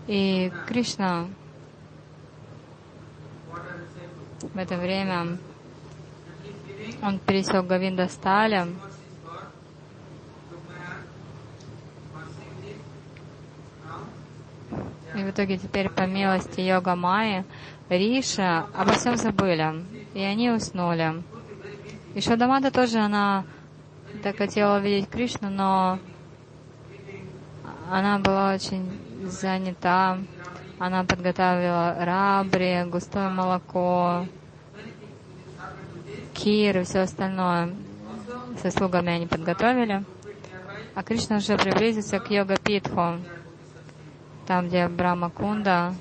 И 0.07 0.53
Кришна 0.67 1.29
в 4.41 4.59
это 4.59 4.77
время 4.77 5.39
он 7.03 7.19
пересек 7.19 7.65
Гавинда 7.67 8.09
Сталя. 8.09 8.69
И 15.15 15.23
в 15.23 15.31
итоге 15.31 15.59
теперь 15.59 15.89
по 15.89 16.07
милости 16.07 16.61
йога 16.61 16.97
Майи 16.97 17.45
Риша 17.89 18.67
обо 18.75 18.93
всем 18.93 19.17
забыли. 19.17 19.85
И 20.13 20.21
они 20.21 20.51
уснули. 20.51 21.23
И 22.15 22.21
Шадамада 22.21 22.71
тоже, 22.71 22.99
она 22.99 23.45
так 24.23 24.37
хотела 24.37 24.79
увидеть 24.79 25.09
Кришну, 25.09 25.51
но 25.51 25.99
она 27.91 28.19
была 28.19 28.55
очень 28.55 29.04
занята. 29.25 30.19
Она 30.79 31.05
подготовила 31.05 31.97
рабри, 32.01 32.85
густое 32.85 33.29
молоко, 33.29 34.27
кир 36.35 36.79
и 36.79 36.85
все 36.85 37.01
остальное. 37.01 37.75
Со 38.61 38.71
слугами 38.71 39.13
они 39.13 39.27
подготовили. 39.27 40.05
А 40.95 41.03
Кришна 41.03 41.37
уже 41.37 41.57
приблизился 41.57 42.21
к 42.21 42.31
йога-питху, 42.31 43.19
там, 44.47 44.69
где 44.69 44.87
Брахма 44.87 45.29
Кунда, 45.29 45.95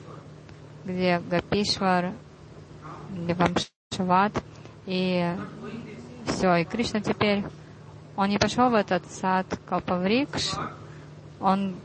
где 0.85 1.19
Гапишвар, 1.19 2.13
где 3.09 3.33
Вамшават, 3.33 4.33
и 4.85 5.35
все. 6.25 6.55
И 6.57 6.65
Кришна 6.65 6.99
теперь, 6.99 7.43
он 8.15 8.29
не 8.29 8.37
пошел 8.37 8.69
в 8.69 8.75
этот 8.75 9.05
сад 9.09 9.47
Калпаврикш, 9.67 10.51
он 11.39 11.75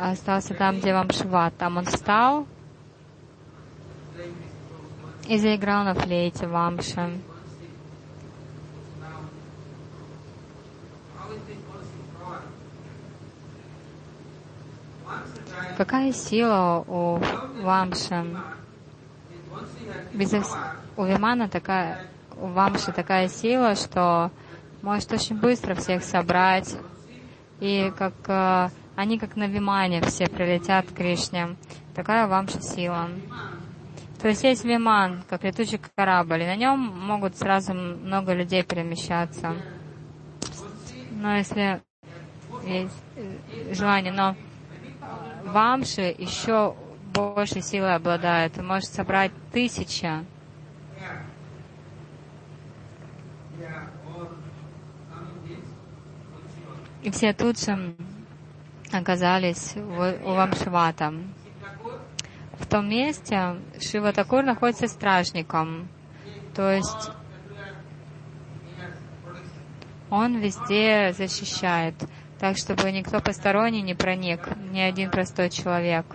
остался 0.00 0.54
там, 0.54 0.78
где 0.78 0.92
Вамшават. 0.92 1.56
Там 1.56 1.76
он 1.76 1.86
встал 1.86 2.46
и 5.26 5.38
заиграл 5.38 5.84
на 5.84 5.94
флейте 5.94 6.46
Вамша. 6.46 7.10
Какая 15.76 16.12
сила 16.12 16.84
у 16.86 17.20
Вамша? 17.62 18.24
Без, 20.14 20.32
у 20.96 21.04
Вимана 21.04 21.48
такая, 21.48 22.06
у 22.40 22.46
Вамши 22.46 22.92
такая 22.92 23.28
сила, 23.28 23.74
что 23.74 24.30
может 24.80 25.12
очень 25.12 25.36
быстро 25.36 25.74
всех 25.74 26.02
собрать. 26.02 26.74
И 27.60 27.92
как 27.98 28.14
э, 28.28 28.68
они 28.96 29.18
как 29.18 29.36
на 29.36 29.46
Вимане 29.46 30.00
все 30.02 30.26
прилетят 30.26 30.86
к 30.86 30.94
Кришне. 30.94 31.56
Такая 31.94 32.26
Вамша 32.26 32.60
сила. 32.60 33.08
То 34.20 34.28
есть 34.28 34.42
есть 34.42 34.64
Виман, 34.64 35.22
как 35.28 35.44
летучий 35.44 35.78
корабль, 35.94 36.42
и 36.42 36.46
на 36.46 36.56
нем 36.56 36.80
могут 36.80 37.36
сразу 37.36 37.74
много 37.74 38.32
людей 38.32 38.62
перемещаться. 38.62 39.54
Но 41.12 41.36
если 41.36 41.80
есть 42.64 42.94
э, 43.16 43.74
желание, 43.74 44.12
но 44.12 44.34
Вамши 45.44 46.14
еще 46.18 46.74
больше 47.14 47.60
силы 47.60 47.94
обладает. 47.94 48.56
Может 48.60 48.90
собрать 48.90 49.32
тысяча. 49.52 50.24
И 57.02 57.10
все 57.10 57.32
тут 57.32 57.60
же 57.60 57.94
оказались 58.92 59.74
у 59.76 60.34
Вамшивата. 60.34 61.12
В 62.58 62.66
том 62.66 62.88
месте 62.88 63.56
Шива 63.80 64.12
Такур 64.12 64.42
находится 64.42 64.88
стражником. 64.88 65.88
То 66.54 66.72
есть 66.72 67.10
он 70.10 70.38
везде 70.38 71.12
защищает 71.12 71.94
так, 72.38 72.56
чтобы 72.56 72.90
никто 72.92 73.20
посторонний 73.20 73.82
не 73.82 73.94
проник, 73.94 74.40
ни 74.70 74.80
один 74.80 75.10
простой 75.10 75.50
человек. 75.50 76.06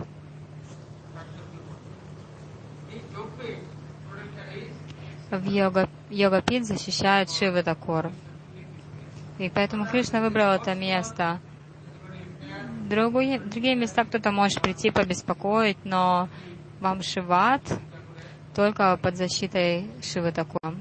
В 5.30 5.46
йога, 5.46 5.88
йога-пит 6.10 6.66
защищает 6.66 7.32
Шивы. 7.32 7.64
И 9.40 9.50
поэтому 9.50 9.86
Кришна 9.88 10.22
выбрал 10.22 10.52
это 10.52 10.76
место. 10.76 11.40
Другие, 12.92 13.40
другие 13.40 13.76
места 13.76 14.04
кто-то 14.04 14.34
может 14.34 14.62
прийти 14.62 14.92
побеспокоить, 14.92 15.78
но 15.86 16.28
вам 16.82 17.02
Шиват 17.02 17.62
только 18.54 18.98
под 18.98 19.16
защитой 19.16 19.90
Шивы 20.04 20.34
Такура. 20.34 20.76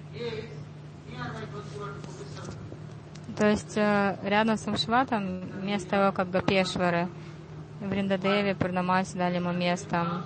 То 3.39 3.49
есть 3.49 3.77
э, 3.77 4.19
рядом 4.25 4.57
с 4.57 4.67
Амшватом, 4.67 5.65
место 5.65 5.95
его 5.95 6.11
как 6.11 6.31
Гапешвары, 6.31 7.09
в 7.79 7.93
Риндадеве, 7.93 8.57
Пурнамасе 8.57 9.17
дали 9.17 9.37
ему 9.37 9.53
место. 9.53 10.25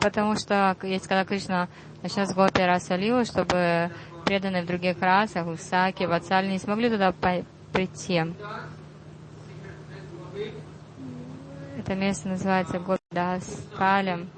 Потому 0.00 0.36
что 0.36 0.76
есть, 0.84 1.08
когда 1.08 1.24
Кришна 1.24 1.68
начнет 2.02 2.28
с 2.28 2.34
Гопи 2.34 2.62
Расалилу, 2.62 3.24
чтобы 3.24 3.90
преданные 4.30 4.62
в 4.62 4.66
других 4.66 4.96
расах, 5.00 5.44
в 5.44 5.56
Саке, 5.56 6.06
в 6.06 6.12
Ацале 6.12 6.52
не 6.52 6.60
смогли 6.60 6.88
туда 6.88 7.12
прийти. 7.72 8.22
Это 11.76 11.94
место 11.96 12.28
называется 12.28 12.78
Гопидас 12.78 13.66
Калем. 13.76 14.30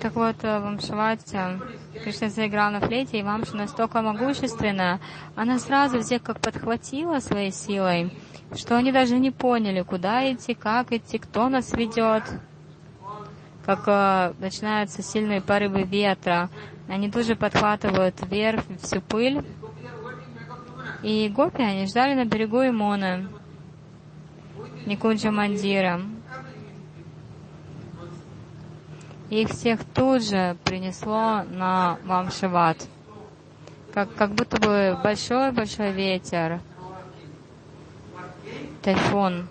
Так 0.00 0.14
вот, 0.14 0.36
э, 0.44 0.60
в 0.60 0.66
Амшавате 0.66 1.58
Кришна 2.04 2.28
заиграл 2.28 2.70
на 2.70 2.78
флейте, 2.78 3.18
и 3.18 3.24
Вамша 3.24 3.56
настолько 3.56 4.00
могущественная, 4.00 5.00
она 5.34 5.58
сразу 5.58 6.00
всех 6.00 6.22
как 6.22 6.38
подхватила 6.38 7.18
своей 7.18 7.50
силой, 7.50 8.12
что 8.54 8.76
они 8.76 8.92
даже 8.92 9.18
не 9.18 9.32
поняли, 9.32 9.82
куда 9.82 10.32
идти, 10.32 10.54
как 10.54 10.92
идти, 10.92 11.18
кто 11.18 11.48
нас 11.48 11.72
ведет. 11.72 12.22
Как 13.66 13.82
э, 13.86 14.32
начинаются 14.38 15.02
сильные 15.02 15.40
порывы 15.40 15.82
ветра, 15.82 16.48
они 16.88 17.10
тоже 17.10 17.34
подхватывают 17.34 18.14
вверх 18.22 18.62
всю 18.80 19.00
пыль. 19.00 19.44
И 21.02 21.28
гопи, 21.28 21.62
они 21.62 21.86
ждали 21.86 22.14
на 22.14 22.24
берегу 22.24 22.64
Имона, 22.64 23.28
Никунджа 24.86 25.30
Мандира. 25.30 26.00
их 29.30 29.50
всех 29.50 29.80
тут 29.84 30.24
же 30.24 30.56
принесло 30.64 31.42
на 31.50 31.98
Вамшиват. 32.04 32.86
Как, 33.92 34.14
как 34.14 34.30
будто 34.32 34.60
бы 34.60 34.98
большой-большой 35.02 35.92
ветер, 35.92 36.60
тайфун. 38.82 39.48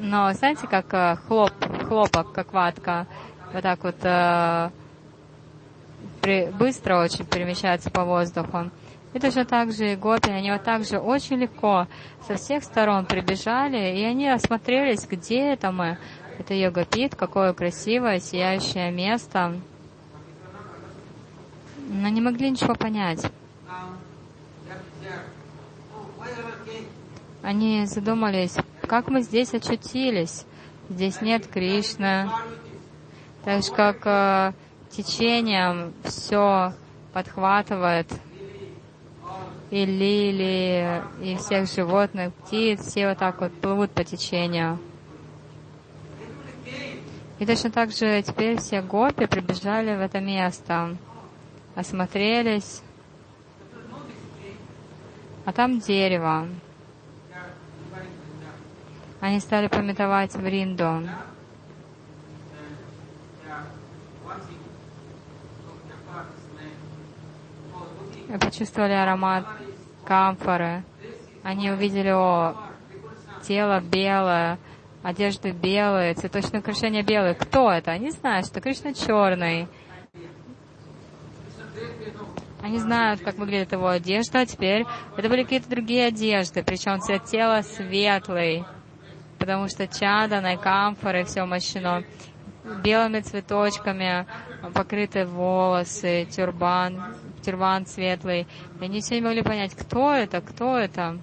Но 0.00 0.32
знаете, 0.32 0.68
как 0.68 0.94
э, 0.94 1.16
хлоп, 1.26 1.52
хлопок, 1.88 2.32
как 2.32 2.52
ватка, 2.52 3.06
вот 3.52 3.62
так 3.62 3.82
вот 3.82 3.96
э, 4.02 4.70
при, 6.20 6.50
быстро 6.52 6.98
очень 7.02 7.24
перемещается 7.24 7.90
по 7.90 8.04
воздуху. 8.04 8.70
И 9.14 9.18
точно 9.18 9.44
так 9.44 9.72
же 9.72 9.92
и 9.92 9.96
гопи, 9.96 10.30
они 10.30 10.52
вот 10.52 10.62
так 10.62 10.84
же 10.84 10.98
очень 10.98 11.36
легко 11.36 11.88
со 12.26 12.36
всех 12.36 12.62
сторон 12.62 13.06
прибежали, 13.06 13.98
и 13.98 14.04
они 14.04 14.28
осмотрелись, 14.28 15.06
где 15.08 15.52
это 15.52 15.72
мы, 15.72 15.98
это 16.38 16.54
йога-пит, 16.54 17.16
какое 17.16 17.52
красивое, 17.52 18.20
сияющее 18.20 18.92
место. 18.92 19.58
Но 21.88 22.08
не 22.08 22.20
могли 22.20 22.50
ничего 22.50 22.74
понять. 22.74 23.24
Они 27.42 27.86
задумались, 27.86 28.56
как 28.88 29.08
мы 29.08 29.22
здесь 29.22 29.54
очутились. 29.54 30.44
Здесь 30.88 31.20
нет 31.20 31.46
Кришны. 31.46 32.28
Так 33.44 33.62
же, 33.62 33.72
как 33.72 33.98
э, 34.04 34.52
течением 34.90 35.92
все 36.02 36.72
подхватывает 37.12 38.08
и 39.70 39.84
лилии, 39.84 41.02
и 41.22 41.36
всех 41.36 41.70
животных, 41.70 42.32
птиц, 42.32 42.80
все 42.80 43.10
вот 43.10 43.18
так 43.18 43.40
вот 43.40 43.52
плывут 43.60 43.90
по 43.90 44.02
течению. 44.02 44.78
И 47.38 47.46
точно 47.46 47.70
так 47.70 47.92
же 47.92 48.22
теперь 48.22 48.58
все 48.58 48.80
гопи 48.82 49.26
прибежали 49.26 49.94
в 49.94 50.00
это 50.00 50.20
место, 50.20 50.96
осмотрелись, 51.76 52.82
а 55.44 55.52
там 55.52 55.78
дерево. 55.78 56.48
Они 59.20 59.40
стали 59.40 59.66
пометовать 59.66 60.34
в 60.34 60.46
Ринду. 60.46 61.08
И 68.28 68.38
почувствовали 68.38 68.92
аромат 68.92 69.44
камфоры. 70.04 70.84
Они 71.42 71.70
увидели, 71.70 72.10
о, 72.10 72.54
тело 73.42 73.80
белое, 73.80 74.58
одежды 75.02 75.50
белые, 75.50 76.14
цветочные 76.14 76.60
украшения 76.60 77.02
белые. 77.02 77.34
Кто 77.34 77.72
это? 77.72 77.90
Они 77.90 78.10
знают, 78.10 78.46
что 78.46 78.60
Кришна 78.60 78.92
черный. 78.92 79.66
Они 82.62 82.78
знают, 82.78 83.20
как 83.22 83.36
выглядит 83.36 83.72
его 83.72 83.88
одежда, 83.88 84.40
а 84.40 84.46
теперь 84.46 84.84
это 85.16 85.28
были 85.28 85.44
какие-то 85.44 85.70
другие 85.70 86.06
одежды, 86.06 86.62
причем 86.62 87.00
цвет 87.00 87.24
тела 87.24 87.62
светлый, 87.62 88.64
потому 89.48 89.66
что 89.68 89.88
чаданой, 89.88 90.58
камфорой 90.58 91.24
все 91.24 91.46
мощено, 91.46 92.04
белыми 92.84 93.20
цветочками, 93.20 94.26
покрыты 94.74 95.24
волосы, 95.24 96.26
тюрбан, 96.30 97.02
тюрбан 97.40 97.86
светлый. 97.86 98.46
И 98.78 98.84
они 98.84 99.00
все 99.00 99.14
не 99.14 99.22
могли 99.22 99.42
понять, 99.42 99.74
кто 99.74 100.12
это, 100.12 100.42
кто 100.42 100.76
это. 100.76 101.18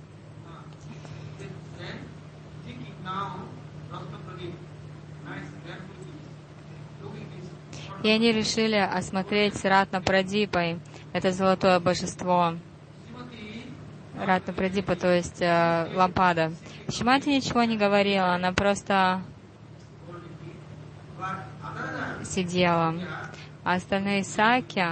И 8.02 8.10
они 8.10 8.32
решили 8.32 8.76
осмотреть 8.78 9.64
Ратна 9.64 10.02
Прадипой, 10.02 10.80
это 11.14 11.32
золотое 11.32 11.80
божество. 11.80 12.56
Ратна 14.20 14.54
Прадипа, 14.54 14.96
то 14.96 15.14
есть 15.14 15.42
э, 15.42 15.90
лампада. 15.94 16.52
Шимати 16.90 17.30
ничего 17.30 17.64
не 17.64 17.78
говорила, 17.78 18.36
она 18.36 18.54
просто 18.54 19.22
сидела. 22.24 22.94
А 23.64 23.74
остальные 23.74 24.24
саки 24.24 24.86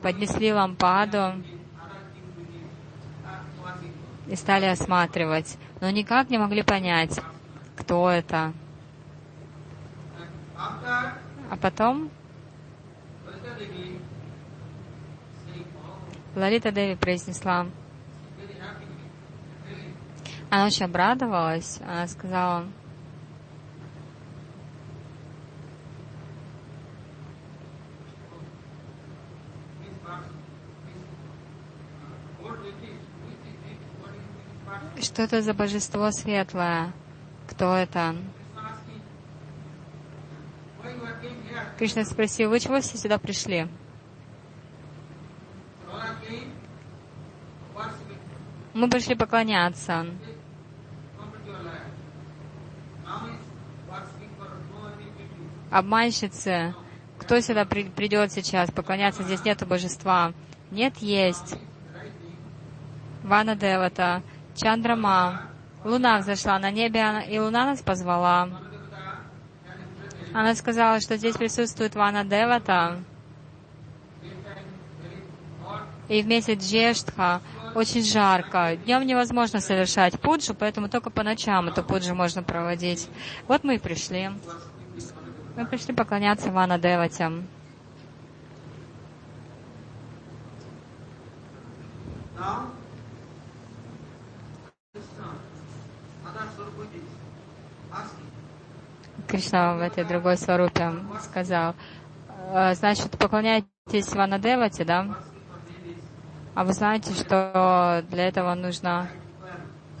поднесли 0.00 0.52
лампаду 0.52 1.42
и 4.28 4.36
стали 4.36 4.66
осматривать, 4.66 5.58
но 5.80 5.90
никак 5.90 6.30
не 6.30 6.38
могли 6.38 6.62
понять, 6.62 7.20
кто 7.76 8.08
это. 8.10 8.52
А 10.56 11.56
потом 11.60 12.10
Лалита 16.36 16.72
Деви 16.72 16.96
произнесла, 16.96 17.66
она 20.54 20.66
очень 20.66 20.84
обрадовалась, 20.84 21.80
она 21.82 22.06
сказала, 22.06 22.64
что 35.02 35.22
это 35.22 35.42
за 35.42 35.54
божество 35.54 36.12
светлое? 36.12 36.92
Кто 37.48 37.74
это? 37.74 38.14
Кришна 41.78 42.04
спросил, 42.04 42.50
вы 42.50 42.60
чего 42.60 42.80
все 42.80 42.96
сюда 42.96 43.18
пришли? 43.18 43.66
Мы 48.72 48.88
пришли 48.88 49.16
поклоняться. 49.16 50.06
Обманщицы, 55.74 56.72
кто 57.18 57.40
сюда 57.40 57.64
при, 57.64 57.82
придет 57.82 58.30
сейчас 58.30 58.70
поклоняться? 58.70 59.24
Здесь 59.24 59.44
нету 59.44 59.66
божества. 59.66 60.32
Нет, 60.70 60.98
есть. 60.98 61.56
Вана 63.24 63.56
Девата, 63.56 64.22
Чандрама. 64.54 65.48
Луна 65.82 66.18
взошла 66.18 66.60
на 66.60 66.70
небе, 66.70 67.24
и 67.28 67.40
Луна 67.40 67.66
нас 67.66 67.82
позвала. 67.82 68.50
Она 70.32 70.54
сказала, 70.54 71.00
что 71.00 71.16
здесь 71.16 71.36
присутствует 71.36 71.96
Вана 71.96 72.22
Девата. 72.24 73.02
И 76.08 76.22
в 76.22 76.26
месяц 76.28 76.62
Джештха 76.62 77.40
очень 77.74 78.04
жарко. 78.04 78.76
Днем 78.84 79.04
невозможно 79.08 79.58
совершать 79.58 80.20
пуджу, 80.20 80.54
поэтому 80.54 80.88
только 80.88 81.10
по 81.10 81.24
ночам 81.24 81.66
эту 81.66 81.82
пуджу 81.82 82.14
можно 82.14 82.44
проводить. 82.44 83.08
Вот 83.48 83.64
мы 83.64 83.74
и 83.74 83.78
пришли. 83.80 84.30
Мы 85.56 85.66
пришли 85.66 85.94
поклоняться 85.94 86.50
Вана 86.50 86.78
Деватям. 86.78 87.46
Кришна 99.28 99.74
в 99.74 99.80
этой 99.80 100.04
другой 100.04 100.36
сварупе 100.36 100.92
сказал, 101.22 101.74
«Э, 102.52 102.74
значит, 102.74 103.10
поклоняйтесь 103.18 104.12
Ванадевате, 104.12 104.84
да? 104.84 105.16
А 106.54 106.64
вы 106.64 106.72
знаете, 106.72 107.12
что 107.14 108.04
для 108.10 108.28
этого 108.28 108.54
нужно 108.54 109.08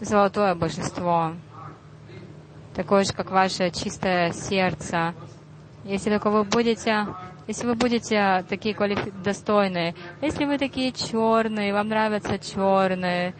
золотое 0.00 0.54
божество, 0.54 1.32
такое 2.74 3.04
же, 3.04 3.12
как 3.12 3.30
ваше 3.30 3.70
чистое 3.70 4.32
сердце. 4.32 5.14
Если 5.84 6.10
только 6.10 6.30
вы 6.30 6.44
будете, 6.44 7.06
если 7.46 7.66
вы 7.66 7.74
будете 7.74 8.44
такие 8.48 8.74
квалифи... 8.74 9.12
достойные, 9.22 9.94
если 10.22 10.46
вы 10.46 10.56
такие 10.56 10.92
черные, 10.92 11.74
вам 11.74 11.88
нравятся 11.88 12.38
черные, 12.38 13.34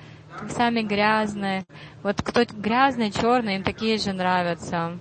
сами 0.51 0.82
грязные, 0.82 1.64
вот 2.03 2.20
кто 2.20 2.45
грязный, 2.45 3.11
черный, 3.11 3.57
им 3.57 3.62
такие 3.62 3.97
же 3.97 4.12
нравятся. 4.12 4.99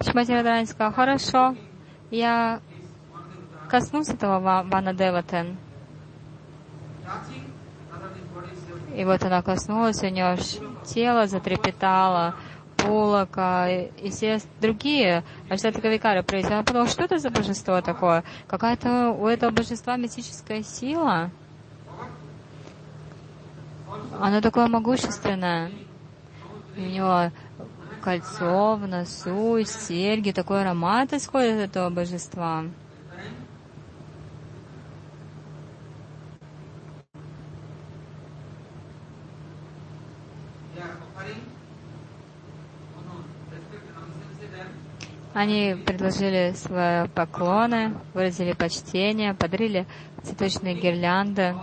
Шимати 0.00 0.32
Радharani 0.32 0.66
сказал, 0.66 0.92
хорошо, 0.92 1.56
я 2.10 2.60
коснусь 3.68 4.08
этого 4.08 4.38
Вана 4.40 4.94
Деватен. 4.94 5.58
И 8.96 9.04
вот 9.04 9.22
она 9.24 9.42
коснулась, 9.42 10.02
у 10.02 10.08
нее 10.08 10.36
тело 10.84 11.26
затрепетало, 11.26 12.34
Пулака 12.76 13.68
и 13.68 14.10
все 14.10 14.40
другие 14.60 15.24
Аштатка 15.48 15.88
Викары 15.88 16.22
произвели. 16.22 16.54
Она 16.54 16.64
подумала, 16.64 16.88
что 16.88 17.04
это 17.04 17.18
за 17.18 17.30
божество 17.30 17.80
такое? 17.80 18.24
Какая-то 18.46 19.10
у 19.10 19.26
этого 19.26 19.50
божества 19.50 19.96
мистическая 19.96 20.62
сила? 20.62 21.30
Оно 24.20 24.40
такое 24.40 24.66
могущественное. 24.66 25.70
У 26.76 26.80
него 26.80 27.30
кольцо 28.02 28.76
в 28.76 28.86
носу, 28.86 29.64
серьги, 29.64 30.32
такой 30.32 30.60
аромат 30.60 31.12
исходит 31.14 31.56
от 31.56 31.70
этого 31.70 31.90
божества. 31.90 32.64
Они 45.34 45.74
предложили 45.74 46.54
свои 46.54 47.08
поклоны, 47.08 47.94
выразили 48.14 48.52
почтение, 48.52 49.34
подарили 49.34 49.86
цветочные 50.22 50.74
гирлянды. 50.74 51.54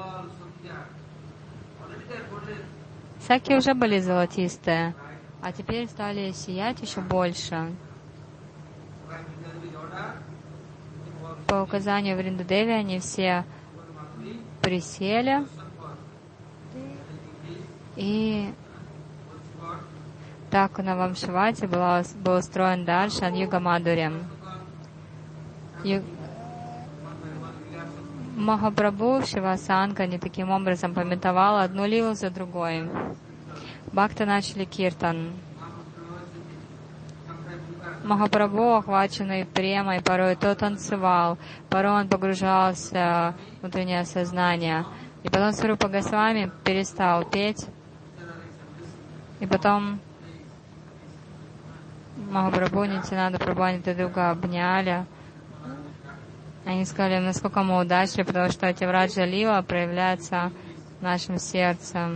Саки 3.28 3.54
уже 3.56 3.74
были 3.74 4.00
золотистые 4.00 4.94
а 5.42 5.52
теперь 5.52 5.88
стали 5.88 6.32
сиять 6.32 6.82
еще 6.82 7.02
больше. 7.02 7.74
По 11.48 11.64
указанию 11.64 12.16
Вриндадеви 12.16 12.72
они 12.72 13.00
все 13.00 13.44
присели 14.62 15.46
и 17.96 18.54
так 20.52 20.78
на 20.80 20.98
Вамшавате 20.98 21.66
был, 21.66 21.82
был 22.24 22.38
устроен 22.38 22.84
дальше 22.84 23.24
Аньюга 23.24 23.62
Мадурем. 23.62 24.26
Махапрабху 28.36 29.26
Шивасанка 29.26 30.08
не 30.08 30.20
таким 30.20 30.50
образом 30.50 30.94
пометовал 30.94 31.58
одну 31.58 31.86
лилу 31.86 32.16
за 32.16 32.30
другой. 32.30 32.90
Бхакты 33.94 34.26
начали 34.26 34.66
киртан. 34.66 35.32
Махапрабху, 38.04 38.74
охваченный 38.74 39.46
премой, 39.46 40.02
порой 40.02 40.36
то 40.36 40.54
танцевал, 40.56 41.38
порой 41.70 42.02
он 42.02 42.10
погружался 42.10 43.36
в 43.60 43.62
внутреннее 43.62 44.04
сознание. 44.06 44.86
И 45.24 45.30
потом 45.30 45.54
Сварупа 45.54 45.88
Госвами 45.88 46.52
перестал 46.66 47.24
петь. 47.24 47.68
И 49.40 49.46
потом 49.46 50.00
Махапрабху, 52.32 52.86
Нитинада 52.86 53.38
Прабху, 53.38 53.94
друга 53.94 54.30
обняли. 54.30 55.06
Они 56.64 56.86
сказали, 56.86 57.20
насколько 57.20 57.62
мы 57.62 57.82
удачливы, 57.82 58.24
потому 58.24 58.50
что 58.50 58.68
эти 58.68 58.86
Враджа 58.86 59.26
Лила 59.26 59.62
проявляется 59.62 60.54
в 61.00 61.04
нашем 61.04 61.38
сердце. 61.40 62.10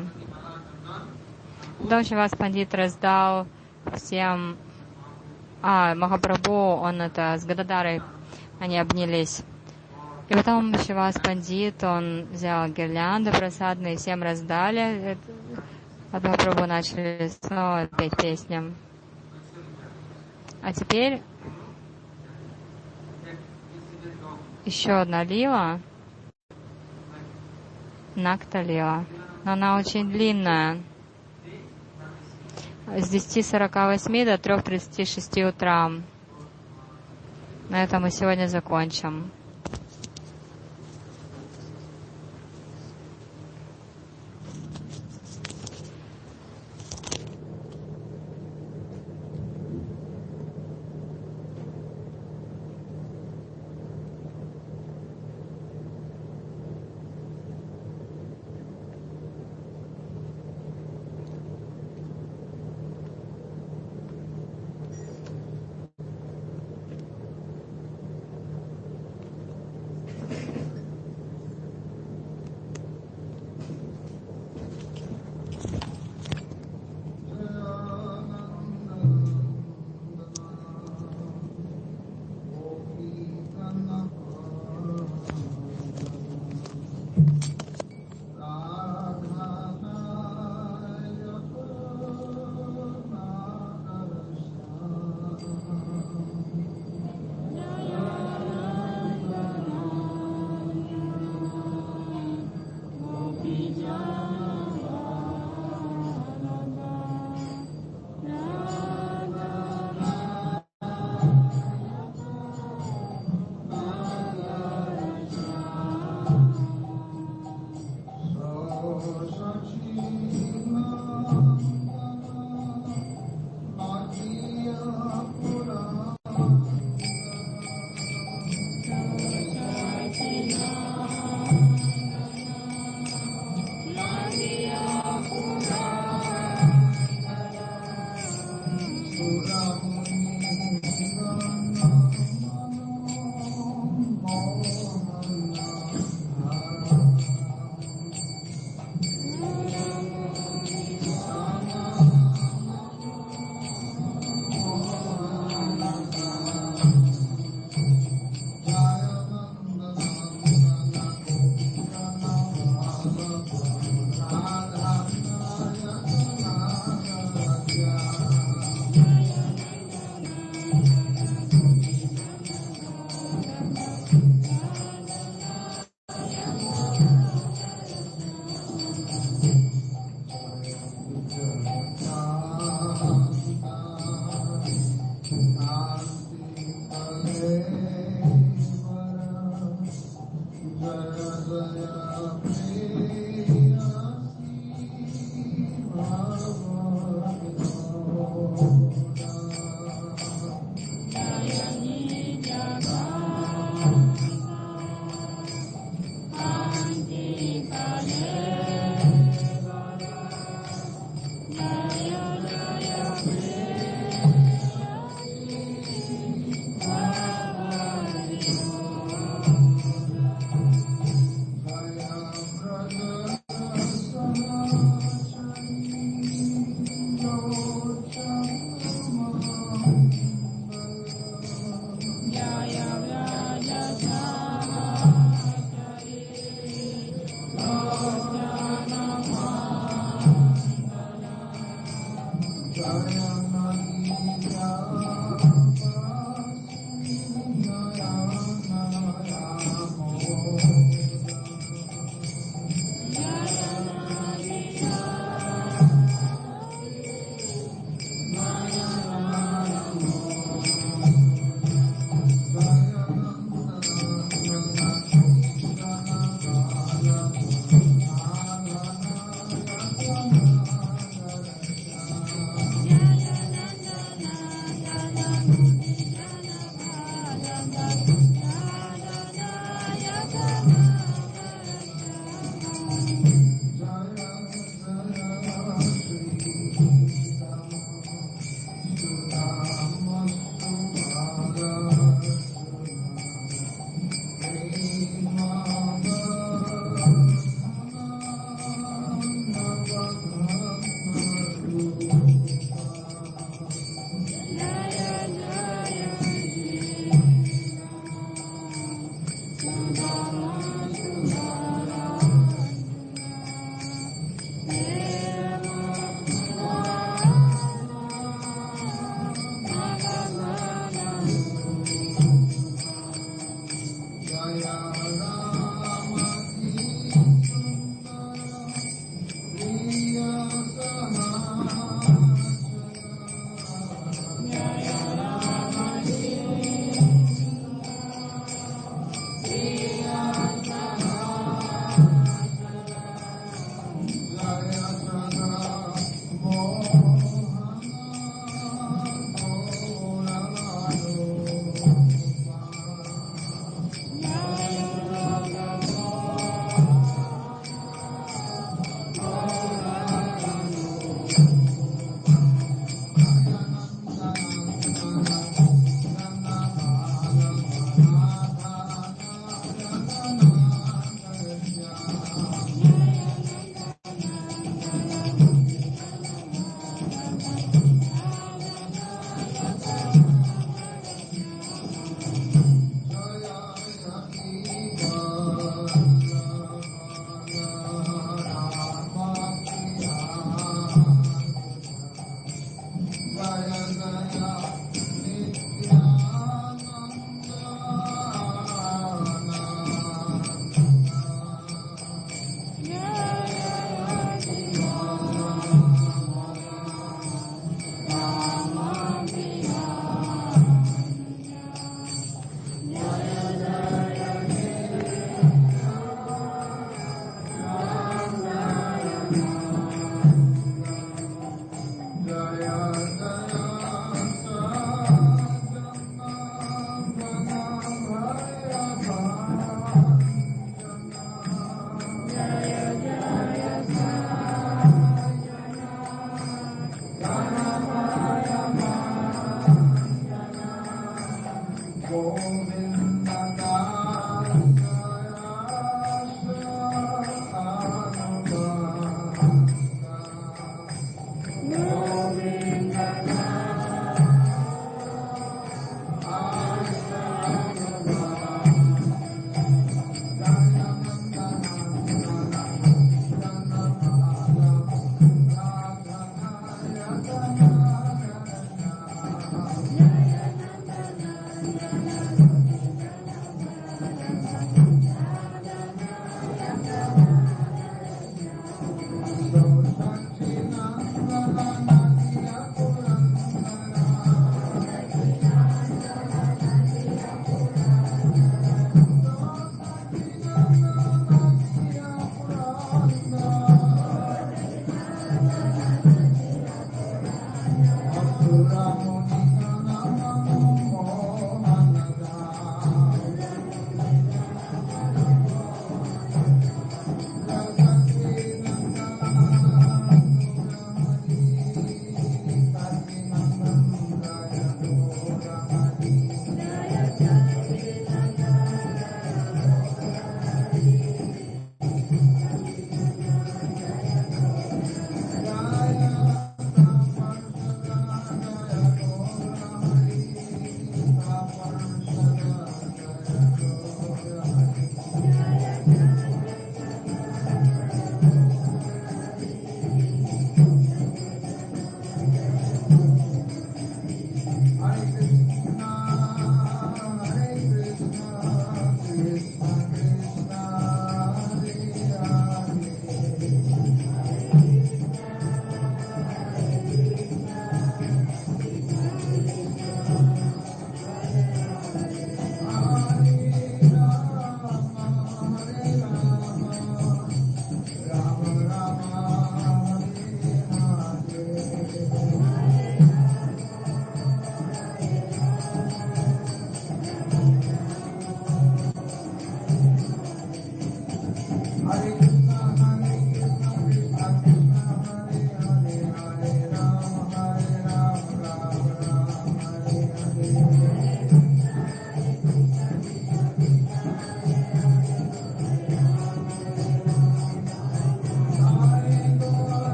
Потом 1.80 2.04
вас 2.12 2.32
Пандит 2.32 2.74
раздал 2.74 3.46
всем... 3.94 4.56
А, 5.62 5.96
Махапрабху, 5.96 6.54
он 6.54 7.02
это, 7.02 7.36
с 7.38 7.44
Гададарой, 7.44 8.02
они 8.62 8.78
обнялись. 8.80 9.44
И 10.30 10.34
потом 10.34 10.78
Шивас 10.78 11.16
Пандит, 11.16 11.84
он 11.84 12.28
взял 12.32 12.70
гирлянды 12.70 13.32
просадные, 13.32 13.98
всем 13.98 14.24
раздали. 14.24 15.18
От 16.14 16.24
Махапрабху 16.24 16.66
начали 16.68 17.30
снова 17.42 17.88
петь 17.98 18.16
песням. 18.16 18.76
А 20.66 20.74
теперь 20.74 21.22
еще 24.66 24.94
одна 24.94 25.24
лила. 25.24 25.80
Накталила. 28.16 29.06
Но 29.44 29.52
она 29.52 29.78
очень 29.78 30.10
длинная. 30.10 30.82
С 32.88 33.14
10.48 33.14 34.26
до 34.26 34.34
3.36 34.42 35.50
утра. 35.50 35.92
На 37.70 37.84
этом 37.84 38.02
мы 38.02 38.10
сегодня 38.10 38.48
закончим. 38.48 39.30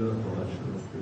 جان 0.00 0.20
بارش 0.24 0.52
مفت 0.66 0.92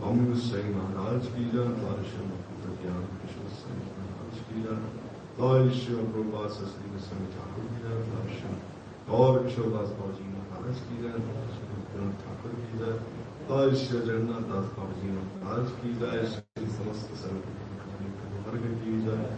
قومی 0.00 0.32
حسین 0.32 0.72
ناراض 0.72 1.26
کی 1.34 1.44
جان 1.52 1.74
بارش 1.82 2.14
مفت 2.22 2.64
جان 2.82 3.04
کش 3.18 3.36
حسین 3.42 3.78
ناراض 3.98 4.40
کی 4.48 4.62
جان 4.62 4.80
بارش 5.36 5.78
اور 5.90 6.08
پرواز 6.14 6.56
ہستی 6.62 6.90
میں 6.92 7.02
سمجھاؤ 7.02 7.66
کی 7.68 7.82
جان 7.82 8.02
بارش 8.08 8.42
اور 9.08 9.38
شعباز 9.56 9.92
باجی 10.00 10.26
ناراض 10.30 10.80
کی 10.88 10.96
جان 11.02 11.20
بارش 11.28 11.60
ٹھاکر 12.24 12.56
کی 12.56 12.78
جان 12.78 12.98
بارش 13.48 13.88
جنا 14.06 14.40
داس 14.48 14.74
باجی 14.78 15.10
ناراض 15.10 15.72
کی 15.82 15.92
جائے 16.00 16.26
سمست 16.26 17.14
سر 17.22 17.38
کی 18.82 19.00
جائے 19.06 19.30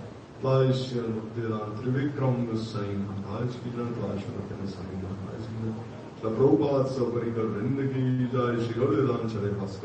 بارش 0.42 0.88
تروکرم 1.36 2.56
سائن 2.64 3.06
ناراض 3.12 3.62
کی 3.62 3.76
جان 3.76 3.92
بارش 4.00 4.26
سائن 4.74 4.98
ناراض 4.98 5.46
کی 5.46 5.62
جائے 5.62 5.97
گروپات 6.22 6.88
سو 6.90 7.04
پری 7.14 7.30
گرد 7.36 7.92
کی 7.92 8.26
جائے 8.32 8.56
شری 8.58 8.80
گرام 8.80 9.28
چلے 9.28 9.50
شک 9.66 9.84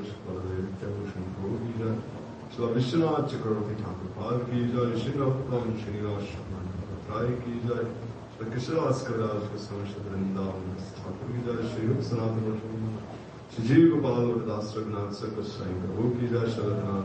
کی 1.59 1.73
جائے 1.79 2.95
ناتھ 2.95 3.29
چکروتی 3.31 3.73
ٹھاکر 3.73 4.07
پال 4.15 4.39
کی 4.45 4.61
جائے 4.73 4.99
شرین 5.03 5.77
شری 5.85 6.01
راشا 6.03 7.21
کی 7.45 7.59
جائے 7.67 7.85
کشندا 8.51 8.91
کی 11.27 11.41
جائے 11.45 11.67
شری 11.75 12.01
سنت 12.09 12.65
سی 13.55 13.67
جی 13.67 13.89
گوپالات 13.91 14.47
کی 16.19 16.27
جائے 16.27 16.51
شردنا 16.55 16.99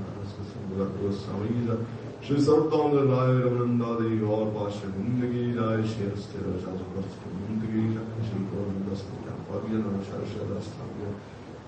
گھر 0.77 1.11
سوی 1.19 1.49
کی 1.49 1.67
جائے 1.67 2.08
شری 2.23 2.41
سرو 2.43 3.03
لا 3.09 3.25
رندا 3.25 3.93
دے 3.99 4.09
گا 4.21 4.69
شرگی 4.81 5.45
لائ 5.57 5.83
شاش 5.89 6.27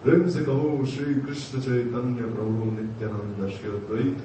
نندیند 0.04 0.28
شرتی 3.52 4.18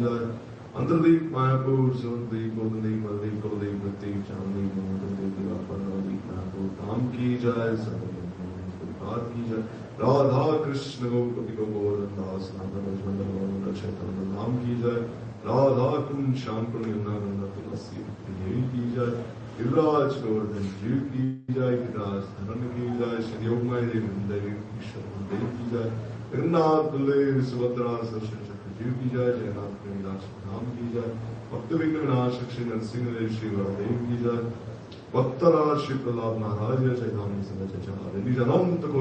جائے 0.00 0.20
امریکی 3.68 4.12
چاندی 4.28 4.66
کام 6.78 7.06
کی 7.12 7.36
جائے 7.42 7.76
کی 9.34 9.42
جائے 9.48 9.79
رادھا 10.00 10.44
کرشن 10.64 11.08
گوپتی 11.10 11.54
گورداس 11.56 12.50
نندن 12.52 12.84
مجمن 12.84 13.16
بھگوان 13.16 13.60
کا 13.64 13.72
چیتن 13.80 14.30
نام 14.34 14.56
کی 14.60 14.74
جائے 14.82 15.00
رادھا 15.46 15.88
کن 16.08 16.32
شام 16.44 16.64
کن 16.72 16.84
گندا 16.84 17.16
گندا 17.16 17.46
تلسی 17.56 18.02
دیوی 18.28 18.62
کی 18.72 18.88
جائے 18.94 19.10
گراج 19.60 20.16
گوردن 20.22 20.68
جیو 20.80 21.00
کی 21.12 21.52
جائے 21.54 21.76
گراج 21.76 22.22
دھرن 22.38 22.66
کی 22.76 22.88
جائے 22.98 23.20
شری 23.26 23.52
اومائے 23.54 23.82
دیو 23.84 24.06
دیو 24.28 24.54
ایشور 24.78 25.28
دیو 25.30 25.50
کی 25.58 25.68
جائے 25.72 25.90
گرناથ 26.32 26.92
دلے 26.92 27.40
سبترا 27.50 27.96
سرشن 28.02 28.44
چکر 28.46 28.78
جیو 28.78 28.92
کی 29.00 29.16
جائے 29.16 29.32
جے 29.34 29.52
ناتھ 29.54 30.26
نام 30.46 30.70
کی 30.76 30.88
جائے 30.94 31.12
بھکت 31.50 31.72
وگن 31.72 32.08
ناشک 32.08 32.56
شری 32.56 32.68
نرسنگ 32.68 33.12
دیو 33.18 33.28
شری 33.38 33.54
وردیو 33.54 34.04
کی 34.06 34.22
جائے 34.24 34.69
بکت 35.14 35.42
ناج 35.42 35.86
چیزان 35.86 37.40
سنگ 37.42 37.70
چی 37.70 37.78
چہ 37.84 37.92
ریج 38.24 38.38
نت 38.38 38.84
کو 38.92 39.00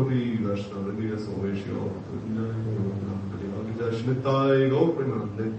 شوشی 1.26 1.64
شائی 4.24 4.70
گورن 4.70 5.50